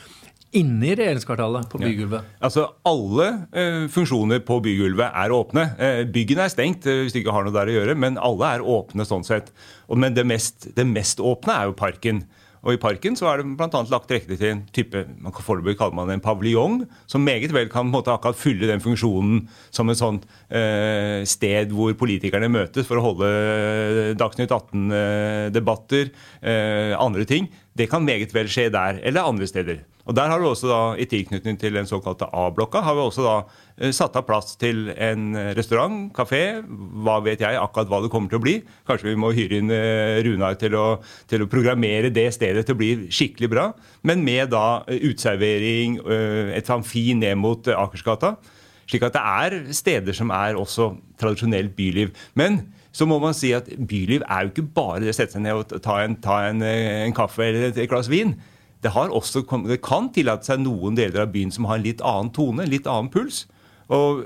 inne 0.58 0.88
i 0.90 0.96
regjeringskvartalet 0.98 1.68
på 1.72 1.82
bygulvet? 1.82 2.32
Altså, 2.44 2.68
Alle 2.88 3.28
uh, 3.52 3.86
funksjoner 3.92 4.42
på 4.48 4.60
bygulvet 4.66 5.12
er 5.12 5.36
åpne. 5.36 5.68
Uh, 5.80 6.02
byggene 6.16 6.48
er 6.48 6.54
stengt 6.54 6.88
uh, 6.90 7.04
hvis 7.04 7.16
du 7.16 7.22
ikke 7.22 7.36
har 7.36 7.46
noe 7.46 7.56
der 7.56 7.72
å 7.72 7.78
gjøre, 7.80 7.98
men 8.00 8.20
alle 8.22 8.56
er 8.56 8.66
åpne 8.76 9.08
sånn 9.08 9.28
sett. 9.28 9.52
Og, 9.90 10.00
men 10.02 10.18
det 10.18 10.26
mest, 10.28 10.72
det 10.78 10.88
mest 10.90 11.24
åpne 11.24 11.60
er 11.60 11.70
jo 11.72 11.78
parken. 11.78 12.26
Og 12.66 12.74
I 12.74 12.80
parken 12.82 13.14
så 13.18 13.28
er 13.30 13.42
det 13.44 13.62
annet 13.62 13.92
lagt 13.94 14.08
til 14.10 14.18
rette 14.18 14.38
til 14.40 14.52
en 14.56 14.64
type 14.74 15.04
man 15.22 15.34
kan 15.34 15.46
foreløpig 15.46 15.78
kaller 15.78 15.98
man 16.00 16.10
en 16.10 16.24
paviljong, 16.24 16.80
som 17.06 17.22
meget 17.22 17.54
vel 17.54 17.70
kan 17.70 17.86
måte 17.92 18.10
akkurat 18.14 18.40
fylle 18.40 18.66
den 18.70 18.82
funksjonen 18.82 19.44
som 19.70 19.92
et 19.94 20.00
sånt 20.00 20.26
eh, 20.50 21.22
sted 21.30 21.74
hvor 21.76 21.94
politikerne 22.00 22.50
møtes 22.50 22.90
for 22.90 22.98
å 22.98 23.06
holde 23.06 23.30
Dagsnytt 24.18 24.54
18-debatter, 24.56 26.10
eh, 26.42 26.96
andre 26.98 27.28
ting. 27.30 27.52
Det 27.76 27.90
kan 27.92 28.06
meget 28.08 28.32
vel 28.32 28.48
skje 28.48 28.70
der, 28.72 29.02
eller 29.04 29.28
andre 29.28 29.48
steder. 29.50 29.82
Og 30.06 30.14
der 30.16 30.30
har 30.30 30.40
vi 30.40 30.46
også 30.48 30.70
da, 30.70 30.82
I 31.02 31.08
tilknytning 31.10 31.58
til 31.60 31.74
den 31.74 31.88
såkalte 31.90 32.28
A-blokka 32.30 32.84
har 32.86 32.94
vi 32.96 33.02
også 33.02 33.26
da 33.26 33.36
eh, 33.82 33.92
satt 33.96 34.16
av 34.16 34.24
plass 34.28 34.54
til 34.62 34.92
en 34.94 35.34
restaurant, 35.58 36.12
kafé, 36.14 36.62
hva 36.66 37.18
vet 37.26 37.42
jeg, 37.42 37.58
akkurat 37.58 37.90
hva 37.90 38.02
det 38.04 38.12
kommer 38.14 38.30
til 38.32 38.40
å 38.40 38.46
bli. 38.46 38.56
Kanskje 38.88 39.10
vi 39.10 39.18
må 39.20 39.34
hyre 39.36 39.60
inn 39.60 39.74
eh, 39.74 40.22
Runar 40.26 40.60
til 40.62 40.78
å, 40.78 40.86
til 41.28 41.44
å 41.44 41.50
programmere 41.52 42.14
det 42.14 42.30
stedet 42.38 42.68
til 42.68 42.78
å 42.78 42.82
bli 42.84 42.92
skikkelig 43.10 43.50
bra. 43.52 43.70
Men 44.06 44.22
med 44.28 44.54
da 44.54 44.84
eh, 44.86 45.02
uteservering, 45.10 46.00
et 46.56 46.70
amfi 46.72 47.10
ned 47.18 47.42
mot 47.42 47.68
Akersgata. 47.74 48.36
Slik 48.86 49.06
at 49.08 49.16
det 49.16 49.22
er 49.22 49.74
steder 49.74 50.14
som 50.14 50.32
er 50.34 50.58
også 50.60 50.92
tradisjonelt 51.22 51.76
byliv. 51.78 52.14
Men 52.38 52.62
så 52.96 53.08
må 53.10 53.18
man 53.20 53.36
si 53.36 53.52
at 53.56 53.68
byliv 53.88 54.24
er 54.30 54.46
jo 54.46 54.54
ikke 54.54 54.68
bare 54.76 55.02
det 55.04 55.12
å 55.12 55.16
sette 55.18 55.36
seg 55.36 55.44
ned 55.44 55.58
og 55.58 55.82
ta 55.84 56.00
en, 56.04 56.16
ta 56.22 56.44
en, 56.50 56.62
eh, 56.64 57.04
en 57.04 57.16
kaffe 57.16 57.44
eller 57.44 57.72
et, 57.72 57.82
glass 57.92 58.10
vin. 58.12 58.36
Det, 58.84 58.94
også, 58.94 59.42
det 59.66 59.82
kan 59.84 60.12
tillate 60.14 60.48
seg 60.48 60.62
noen 60.62 60.96
deler 60.96 61.26
av 61.26 61.34
byen 61.34 61.52
som 61.52 61.66
har 61.68 61.80
en 61.80 61.86
litt 61.88 62.04
annen 62.06 62.32
tone, 62.36 62.64
en 62.64 62.72
litt 62.72 62.88
annen 62.88 63.10
puls. 63.12 63.48
Og 63.92 64.24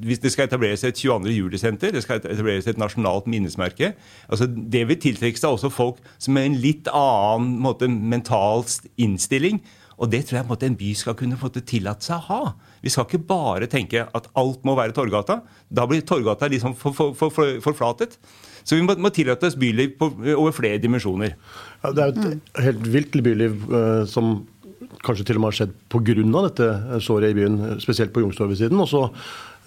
hvis 0.00 0.20
det 0.20 0.32
skal 0.32 0.48
etableres 0.48 0.84
et 0.84 0.96
22. 0.96 1.30
juli-senter, 1.36 1.92
det 1.92 2.02
skal 2.02 2.20
etableres 2.20 2.66
et 2.66 2.80
nasjonalt 2.80 3.26
minnesmerke 3.28 3.92
altså 4.28 4.46
Det 4.48 4.86
vil 4.88 5.00
tiltrekke 5.00 5.38
seg 5.38 5.56
også 5.56 5.68
folk 5.72 6.00
som 6.16 6.34
med 6.34 6.48
en 6.48 6.56
litt 6.62 6.88
annen 6.88 7.58
måte, 7.62 7.88
mental 7.88 8.64
innstilling. 8.96 9.60
Og 9.98 10.10
det 10.12 10.24
tror 10.26 10.38
jeg 10.38 10.46
på 10.46 10.48
en, 10.48 10.54
måte, 10.54 10.68
en 10.70 10.78
by 10.78 10.90
skal 10.96 11.16
kunne 11.18 11.38
få 11.40 11.50
til 11.54 11.64
tillate 11.66 12.06
seg 12.06 12.20
å 12.20 12.26
ha. 12.28 12.52
Vi 12.84 12.92
skal 12.94 13.08
ikke 13.08 13.24
bare 13.28 13.66
tenke 13.70 14.04
at 14.14 14.28
alt 14.38 14.62
må 14.66 14.76
være 14.78 14.94
Torgata. 14.94 15.40
Da 15.68 15.86
blir 15.90 16.04
Torgata 16.06 16.50
liksom 16.50 16.76
forflatet. 16.78 17.18
For, 17.18 17.58
for, 17.64 17.74
for. 17.74 18.46
Så 18.68 18.76
vi 18.76 18.84
må, 18.84 18.94
må 19.00 19.10
tillate 19.14 19.48
oss 19.48 19.56
byliv 19.58 19.96
på, 20.00 20.10
over 20.34 20.52
flere 20.52 20.80
dimensjoner. 20.82 21.34
Ja, 21.82 21.92
det 21.94 22.04
er 22.04 22.10
jo 22.12 22.32
et 22.34 22.62
helt 22.66 22.88
vilt 22.92 23.16
byliv 23.24 23.62
eh, 23.72 24.02
som 24.10 24.42
kanskje 25.04 25.24
til 25.28 25.38
og 25.38 25.42
med 25.42 25.52
har 25.52 25.56
skjedd 25.58 25.74
pga. 25.92 26.42
dette 26.48 27.00
såret 27.04 27.32
i 27.32 27.38
byen, 27.38 27.58
spesielt 27.80 28.12
på 28.12 28.20
Youngstorget-siden. 28.24 28.78
Og 28.84 28.90
så 28.90 29.02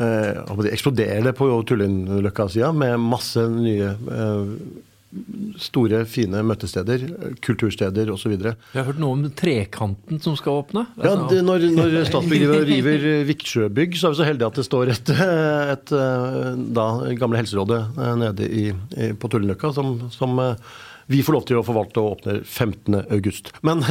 eh, 0.04 0.70
eksploderer 0.72 1.26
det 1.26 1.36
på 1.38 1.50
Tullinløkka-sida 1.68 2.72
med 2.78 3.02
masse 3.02 3.48
nye 3.50 3.90
eh, 3.90 4.56
store, 5.60 6.04
fine 6.08 6.40
møtesteder, 6.48 7.04
kultursteder 7.44 8.12
osv. 8.14 8.36
Jeg 8.38 8.78
har 8.78 8.88
hørt 8.88 9.02
noe 9.02 9.18
om 9.18 9.26
trekanten 9.36 10.22
som 10.24 10.38
skal 10.40 10.62
åpne. 10.62 10.86
Ja, 10.96 11.12
Altså, 11.12 11.28
det, 11.34 11.42
når, 11.48 11.66
når 11.76 11.98
Statsbygg 12.10 12.46
river 12.70 13.08
Viktsjøbygg, 13.28 13.98
så 14.00 14.08
er 14.08 14.16
vi 14.16 14.22
så 14.22 14.30
heldige 14.30 14.52
at 14.52 14.62
det 14.62 14.68
står 14.68 14.94
et, 14.94 15.12
et, 15.76 15.94
da, 16.78 16.88
gamle 17.20 17.42
helserådet 17.42 17.82
eh, 17.98 18.16
nede 18.24 18.48
i, 18.48 18.70
i, 18.72 19.12
på 19.20 19.32
Tullenløkka 19.32 19.74
som, 19.76 19.98
som 20.14 20.40
eh, 20.44 20.72
vi 21.12 21.22
får 21.26 21.36
lov 21.36 21.46
til 21.50 21.60
å 21.60 21.64
forvalte 21.66 22.02
og 22.02 22.18
åpner 22.18 22.42
15. 22.44 22.98
august. 23.12 23.52
Men, 23.66 23.82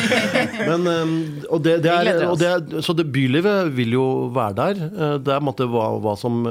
men 0.70 0.90
eh, 0.90 1.14
og 1.48 1.62
det, 1.64 1.78
det 1.86 1.92
er, 1.94 2.10
og 2.28 2.38
det 2.40 2.82
Så 2.84 2.94
det 2.96 3.08
bylivet 3.12 3.72
vil 3.76 3.96
jo 3.96 4.06
være 4.34 4.56
der. 4.60 4.82
Eh, 4.90 5.16
Det 5.24 5.34
er 5.34 5.44
måte 5.44 5.68
hva, 5.70 5.88
hva 6.02 6.16
som 6.20 6.42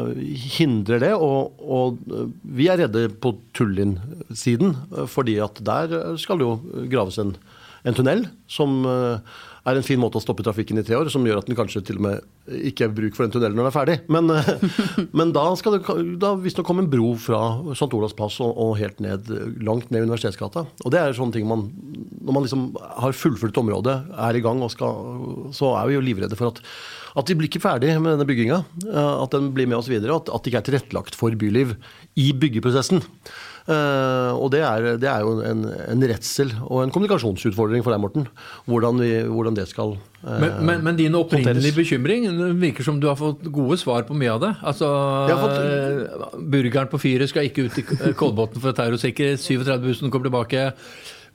hindrer 0.58 1.04
det. 1.06 1.14
Og, 1.16 1.62
og 1.62 2.02
vi 2.44 2.70
er 2.72 2.84
redde 2.86 3.08
på 3.22 3.36
Tullin-siden, 3.58 4.76
eh, 4.98 5.08
fordi 5.10 5.40
at 5.44 5.62
der 5.66 6.18
skal 6.22 6.40
det 6.42 6.48
jo 6.50 6.86
graves 6.92 7.20
en, 7.22 7.36
en 7.88 7.96
tunnel 7.98 8.26
som 8.50 8.82
eh, 8.88 9.38
er 9.70 9.78
en 9.78 9.86
fin 9.86 10.00
måte 10.02 10.20
å 10.20 10.24
stoppe 10.24 10.44
trafikken 10.46 10.80
i 10.80 10.84
tre 10.86 10.98
år, 10.98 11.10
som 11.14 11.26
gjør 11.28 11.42
at 11.42 11.50
den 11.50 11.58
kanskje 11.58 11.84
til 11.86 12.00
og 12.00 12.06
med 12.08 12.60
ikke 12.70 12.88
er 12.88 12.94
bruk 12.96 13.16
for 13.16 13.26
den 13.26 13.34
tunnelen 13.36 13.58
når 13.60 13.68
den 13.68 13.72
er 13.72 13.76
ferdig. 13.76 13.98
Men, 14.12 14.32
eh, 14.34 15.08
men 15.20 15.34
da 15.36 15.46
skal 15.60 15.78
det 15.78 15.96
da 16.22 16.34
visstnok 16.40 16.68
komme 16.68 16.86
en 16.86 16.92
bro 16.92 17.14
fra 17.22 17.42
St. 17.74 17.90
Olavs 17.90 18.16
plass 18.18 18.40
og, 18.44 18.54
og 18.54 18.78
helt 18.82 19.02
ned, 19.04 19.30
langt 19.66 19.92
ned 19.94 20.08
Universitetsgata. 20.08 20.66
Og 20.84 20.94
det 20.96 21.02
er 21.02 21.18
sånne 21.18 21.36
ting 21.36 21.48
man 21.50 21.68
Når 22.20 22.36
man 22.36 22.46
liksom 22.46 22.64
har 22.78 23.16
fullført 23.16 23.58
området, 23.58 23.96
er 24.28 24.38
i 24.38 24.42
gang, 24.44 24.62
og 24.62 24.72
skal, 24.74 25.52
så 25.56 25.74
er 25.80 25.90
vi 25.90 25.96
jo 25.98 26.08
livredde 26.08 26.38
for 26.40 26.54
at 26.54 26.64
at 27.18 27.26
vi 27.26 27.36
blir 27.40 27.50
ikke 27.50 27.64
ferdig 27.64 27.96
med 27.98 28.14
denne 28.14 28.28
bygginga. 28.30 28.60
eh, 28.86 29.14
At 29.24 29.34
den 29.34 29.50
blir 29.56 29.68
med 29.68 29.80
oss 29.80 29.90
videre. 29.90 30.14
og 30.14 30.22
At, 30.22 30.34
at 30.36 30.44
det 30.44 30.52
ikke 30.52 30.60
er 30.62 30.68
tilrettelagt 30.68 31.18
for 31.18 31.34
byliv 31.34 31.74
i 32.16 32.30
byggeprosessen. 32.38 33.02
Eh, 33.70 34.32
og 34.34 34.48
det 34.50 34.64
er, 34.66 34.86
det 34.98 35.06
er 35.12 35.22
jo 35.22 35.36
en, 35.46 35.60
en 35.94 36.06
redsel 36.10 36.50
og 36.66 36.80
en 36.82 36.90
kommunikasjonsutfordring 36.96 37.84
for 37.86 37.94
deg, 37.94 38.02
Morten. 38.02 38.24
Hvordan, 38.66 38.98
vi, 39.04 39.10
hvordan 39.30 39.58
det 39.60 39.68
skal 39.70 39.92
eh, 39.94 40.40
Men, 40.42 40.56
men, 40.66 40.82
men 40.88 40.98
din 40.98 41.18
opprinnelige 41.20 41.76
bekymring 41.78 42.26
virker 42.64 42.88
som 42.88 42.98
du 43.04 43.06
har 43.12 43.20
fått 43.20 43.46
gode 43.54 43.78
svar 43.78 44.08
på 44.08 44.18
mye 44.18 44.32
av 44.34 44.42
det. 44.42 44.52
Altså, 44.72 44.90
fått- 45.44 45.60
eh, 45.62 46.40
Burgeren 46.56 46.90
på 46.90 46.98
fyret 47.04 47.30
skal 47.30 47.46
ikke 47.52 47.68
ut 47.68 47.78
i 47.78 48.14
Kolbotn 48.18 48.58
for 48.64 48.74
terrorsikkerhet. 48.74 49.38
37-bussen 49.44 50.10
kommer 50.10 50.32
tilbake. 50.32 50.66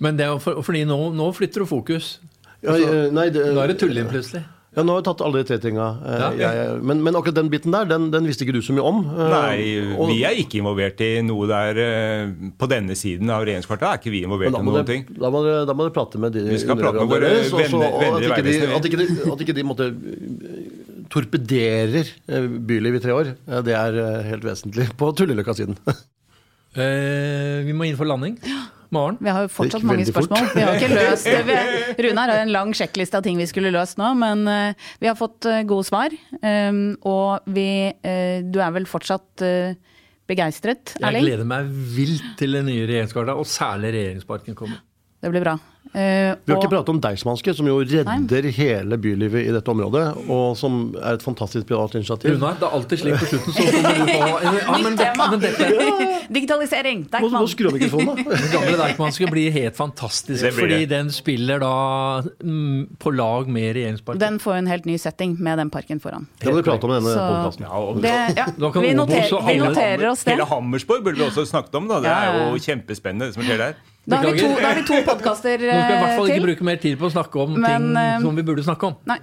Men 0.02 0.18
det 0.18 0.26
er 0.26 0.42
for, 0.42 0.58
fordi 0.66 0.82
nå, 0.90 0.98
nå 1.14 1.30
flytter 1.38 1.62
du 1.62 1.70
fokus. 1.70 2.16
ja, 2.64 2.74
eh, 2.74 3.10
nei, 3.14 3.28
det, 3.30 3.46
Nå 3.54 3.62
er 3.62 3.70
det 3.70 3.78
tulling 3.84 4.10
plutselig. 4.10 4.42
Ja, 4.74 4.82
Nå 4.82 4.90
har 4.96 5.02
vi 5.02 5.04
tatt 5.06 5.20
alle 5.22 5.38
de 5.42 5.46
tre 5.46 5.58
tinga. 5.62 5.84
eh, 6.02 6.38
Ja. 6.40 6.48
Men, 6.82 7.02
men 7.06 7.14
akkurat 7.14 7.36
den 7.36 7.48
biten 7.52 7.70
der, 7.70 7.84
den, 7.86 8.08
den 8.10 8.26
visste 8.26 8.42
ikke 8.44 8.56
du 8.56 8.62
så 8.66 8.74
mye 8.74 8.82
om. 8.88 9.02
eh, 9.06 9.30
Nei, 9.30 9.58
vi 10.10 10.16
er 10.26 10.34
ikke 10.42 10.58
involvert 10.58 11.00
i 11.06 11.10
noe 11.22 11.46
der 11.46 11.78
eh, 11.78 12.32
På 12.58 12.66
denne 12.70 12.96
siden 12.98 13.30
av 13.30 13.44
regjeringskvartalet 13.46 13.92
er 13.94 14.02
ikke 14.02 14.14
vi 14.16 14.24
involvert 14.26 14.50
i 14.50 14.62
noen 14.64 14.80
det, 14.80 14.86
ting. 14.90 15.04
da, 15.14 15.30
må 15.30 15.44
dere, 15.46 15.62
da 15.70 15.76
må 15.78 15.86
dere 15.86 15.94
prate 15.94 16.18
med 16.18 16.34
de 16.34 16.42
Vi 16.50 16.58
skal 16.58 16.76
prate 16.80 16.98
med 16.98 17.12
våre 17.14 17.30
deres, 17.30 17.52
venner- 17.54 17.98
venner 18.02 18.20
i 18.20 18.26
at 18.26 18.34
ikke 18.34 18.42
de- 18.42 18.56
Vegvesenet. 18.58 18.74
At 18.74 18.90
ikke 18.90 18.98
de, 18.98 19.32
at 19.36 19.46
ikke 19.46 19.56
de 19.60 19.66
måtte 19.70 19.90
torpederer 21.14 22.10
byliv 22.66 22.98
i 22.98 23.02
tre 23.04 23.14
år. 23.14 23.32
Det 23.66 23.74
er 23.76 23.98
helt 24.30 24.44
vesentlig 24.46 24.88
på 24.98 25.12
Tulleløkka-siden. 25.18 25.78
Eh, 26.74 27.60
vi 27.62 27.70
må 27.70 27.84
inn 27.86 27.94
for 27.94 28.02
landing. 28.10 28.32
Maren? 28.94 29.18
Vi 29.20 29.32
har 29.34 29.44
jo 29.44 29.50
fortsatt 29.52 29.84
mange 29.86 30.06
spørsmål. 30.08 30.44
fort. 30.46 30.54
Vi 30.56 30.64
har 30.64 30.78
ikke 30.78 30.92
løst 30.94 31.26
det. 31.28 31.40
Vi- 31.48 31.96
Runar 32.06 32.32
har 32.32 32.42
en 32.44 32.52
lang 32.54 32.72
sjekkliste 32.78 33.18
av 33.20 33.26
ting 33.26 33.40
vi 33.42 33.48
skulle 33.50 33.72
løst 33.74 33.98
nå, 34.00 34.12
men 34.20 34.46
eh, 34.48 34.88
vi 35.02 35.10
har 35.10 35.18
fått 35.18 35.48
eh, 35.50 35.62
gode 35.68 35.86
svar. 35.90 36.14
Um, 36.40 36.80
og 37.06 37.44
vi 37.50 37.66
eh, 37.90 38.40
Du 38.46 38.60
er 38.62 38.72
vel 38.74 38.86
fortsatt 38.88 39.44
uh, 39.44 39.74
begeistret, 40.30 40.94
Jeg 41.02 41.20
gleder 41.20 41.44
meg 41.44 41.66
vilt 41.68 42.30
til 42.40 42.54
det 42.56 42.62
nye 42.64 42.86
regjeringskvartalet, 42.88 43.42
og 43.44 43.50
særlig 43.50 43.90
regjeringsparken 43.98 44.56
kommer. 44.56 44.80
Det 45.24 45.30
blir 45.32 45.40
bra. 45.40 45.54
Uh, 45.94 46.34
Vi 46.44 46.50
har 46.50 46.58
ikke 46.58 46.70
pratet 46.72 46.90
om 46.90 46.98
Deichmanske, 47.00 47.52
som 47.54 47.68
jo 47.68 47.76
redder 47.86 48.46
hele 48.56 48.96
bylivet 48.98 49.44
i 49.46 49.52
dette 49.54 49.70
området, 49.70 50.02
og 50.32 50.56
som 50.58 50.88
er 50.98 51.16
et 51.18 51.22
fantastisk 51.22 51.68
privat 51.68 51.94
initiativ. 51.94 52.32
Runa, 52.34 52.50
det 52.58 52.66
er 52.66 52.74
alltid 52.78 53.00
slik 53.02 53.20
på 53.20 53.28
slutten. 53.30 53.54
Så 53.54 53.66
kommer 53.70 53.94
du 53.94 54.10
på 54.10 54.56
ja, 54.58 54.78
men, 54.82 54.96
dette, 55.44 55.68
Digitalisering! 56.34 57.04
Nå, 57.04 57.20
nå 57.20 57.28
Deichman. 57.28 57.48
skrur 57.52 57.68
av 57.70 57.76
mikrofonen, 57.78 58.20
da. 58.24 58.40
Gamle 58.56 58.74
Deichmanske 58.80 59.28
blir 59.30 59.54
helt 59.54 59.78
fantastisk, 59.78 60.42
blir 60.42 60.56
fordi 60.58 60.80
det. 60.82 60.90
den 60.96 61.12
spiller 61.14 61.62
da 61.62 61.72
mm, 62.42 62.98
på 62.98 63.14
lag 63.14 63.48
med 63.54 63.70
regjeringsparken. 63.78 64.24
Den 64.24 64.40
får 64.42 64.58
en 64.64 64.72
helt 64.74 64.88
ny 64.90 64.98
setting 64.98 65.36
med 65.38 65.62
den 65.62 65.70
parken 65.72 66.02
foran. 66.02 66.26
Det 66.42 66.50
må 66.50 66.58
vi 66.58 66.66
prate 66.72 66.88
om 66.90 66.96
i 66.96 66.98
denne 67.00 67.14
Så- 67.14 67.30
podkasten. 67.30 67.68
Ja, 67.70 67.86
Det, 68.04 68.16
ja, 68.40 68.50
vi, 68.80 68.92
noter, 68.98 69.30
vi 69.46 69.58
noterer 69.62 70.08
oss 70.10 70.24
det. 70.26 70.34
Hele 70.34 70.48
Hammersborg 70.50 71.04
burde 71.06 71.22
vi 71.22 71.28
også 71.30 71.46
snakket 71.48 71.80
om. 71.80 71.88
da. 71.92 72.00
Det 72.04 72.10
Ja, 72.10 72.20
ja, 72.24 72.46
er 72.48 72.56
jo 72.56 72.64
kjempespennende 72.66 73.30
det 73.30 73.34
som 73.38 73.46
skjer 73.46 73.62
der. 73.68 73.82
Da 74.04 74.18
har 74.20 74.34
vi 74.34 74.42
to, 74.42 74.50
har 74.60 74.76
vi 74.76 74.84
to 74.88 74.98
podkaster 75.06 75.62
Nå 75.64 75.76
skal 75.78 75.88
vi 75.88 75.96
i 75.96 76.02
hvert 76.02 76.18
fall 76.18 76.28
ikke 76.28 76.36
til. 76.40 76.46
bruke 76.48 76.66
mer 76.68 76.82
tid 76.82 76.98
på 77.00 77.08
å 77.08 77.14
snakke 77.14 77.40
om 77.44 77.54
Men, 77.56 77.88
ting 77.88 78.02
eh, 78.02 78.18
som 78.26 78.36
vi 78.36 78.44
burde 78.50 78.66
snakke 78.66 78.90
om. 78.90 78.98
Nei. 79.08 79.18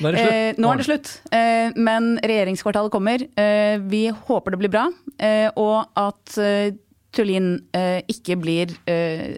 Nå 0.00 0.08
er 0.08 0.14
det 0.14 0.20
slutt. 0.22 0.32
Eh, 0.32 0.60
nå 0.62 0.70
er 0.70 0.80
det 0.80 0.86
slutt. 0.86 1.10
Eh, 1.36 1.74
men 1.76 2.06
regjeringskvartalet 2.24 2.94
kommer. 2.94 3.24
Eh, 3.36 3.76
vi 3.90 4.06
håper 4.08 4.54
det 4.54 4.60
blir 4.62 4.72
bra, 4.72 4.86
eh, 5.18 5.50
og 5.60 5.90
at 5.98 6.38
eh, 6.40 6.70
Tullin 7.12 7.56
eh, 7.76 7.98
ikke 8.08 8.38
blir 8.40 8.72
eh, 8.88 9.34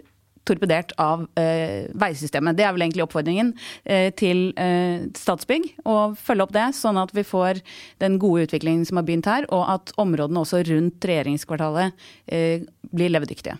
torpedert 0.47 0.93
av 1.01 1.25
eh, 1.39 1.89
veisystemet. 1.99 2.55
Det 2.59 2.67
er 2.67 2.73
vel 2.75 2.85
egentlig 2.85 3.03
oppfordringen 3.07 3.51
eh, 3.83 4.09
til 4.19 4.45
eh, 4.59 5.09
Statsbygg. 5.17 5.67
Å 5.89 5.97
følge 6.19 6.45
opp 6.47 6.55
det, 6.55 6.69
sånn 6.77 6.99
at 7.01 7.11
vi 7.15 7.25
får 7.27 7.63
den 8.03 8.19
gode 8.21 8.45
utviklingen 8.47 8.85
som 8.87 8.99
har 9.01 9.07
begynt 9.07 9.27
her, 9.31 9.47
og 9.55 9.65
at 9.73 9.93
områdene 9.99 10.43
også 10.45 10.61
rundt 10.69 11.07
regjeringskvartalet 11.09 12.07
eh, 12.27 12.67
blir 12.93 13.15
levedyktige. 13.15 13.57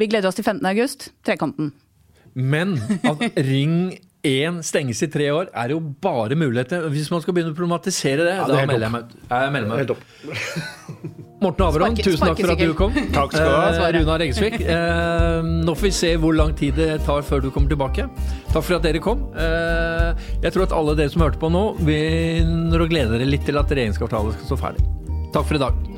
Vi 0.00 0.10
gleder 0.10 0.30
oss 0.30 0.38
til 0.38 0.46
15. 0.46 0.64
august, 0.72 1.10
Trekanten. 1.26 1.72
Men 2.34 2.76
at 3.02 3.24
Ring 3.36 3.98
1 4.26 4.60
stenges 4.66 5.00
i 5.02 5.08
tre 5.10 5.30
år, 5.32 5.48
er 5.56 5.72
jo 5.72 5.80
bare 5.80 6.36
muligheter. 6.36 6.84
Hvis 6.92 7.10
man 7.12 7.22
skal 7.24 7.34
begynne 7.36 7.54
å 7.54 7.56
problematisere 7.56 8.26
det, 8.26 8.36
det 8.36 8.36
er 8.36 8.52
da 8.52 8.68
melder 8.68 8.86
jeg 8.86 8.94
meg 8.94 9.08
ut. 9.08 9.16
Jeg 9.30 9.52
melder 9.54 9.70
meg 9.70 9.82
Helt 9.82 9.94
opp. 9.94 10.04
Morten 11.40 11.64
Averholm, 11.64 11.96
tusen 11.96 12.20
takk 12.20 12.42
for 12.42 12.52
at 12.52 12.60
du 12.60 12.74
kom. 12.76 12.96
Takk 13.14 13.32
skal 13.32 13.48
du 13.48 13.54
ha. 13.54 13.70
Eh, 13.72 13.92
Runar 13.96 14.26
Egesvik. 14.26 14.58
Eh, 14.70 15.46
nå 15.64 15.72
får 15.76 15.86
vi 15.86 15.90
se 15.94 16.10
hvor 16.20 16.34
lang 16.36 16.52
tid 16.56 16.76
det 16.78 17.00
tar 17.06 17.24
før 17.26 17.40
du 17.42 17.48
kommer 17.54 17.72
tilbake. 17.72 18.04
Takk 18.52 18.64
for 18.66 18.76
at 18.76 18.84
dere 18.84 19.00
kom. 19.02 19.24
Eh, 19.32 20.26
jeg 20.44 20.52
tror 20.52 20.66
at 20.66 20.74
alle 20.76 20.96
dere 20.98 21.12
som 21.12 21.24
hørte 21.24 21.40
på 21.40 21.50
nå, 21.52 21.64
begynner 21.80 22.84
å 22.84 22.88
glede 22.90 23.16
dere 23.16 23.28
litt 23.28 23.46
til 23.48 23.60
at 23.60 23.72
regjeringskvartalet 23.72 24.36
skal 24.36 24.52
stå 24.52 24.60
ferdig. 24.60 24.84
Takk 25.32 25.48
for 25.48 25.56
i 25.56 25.62
dag. 25.64 25.89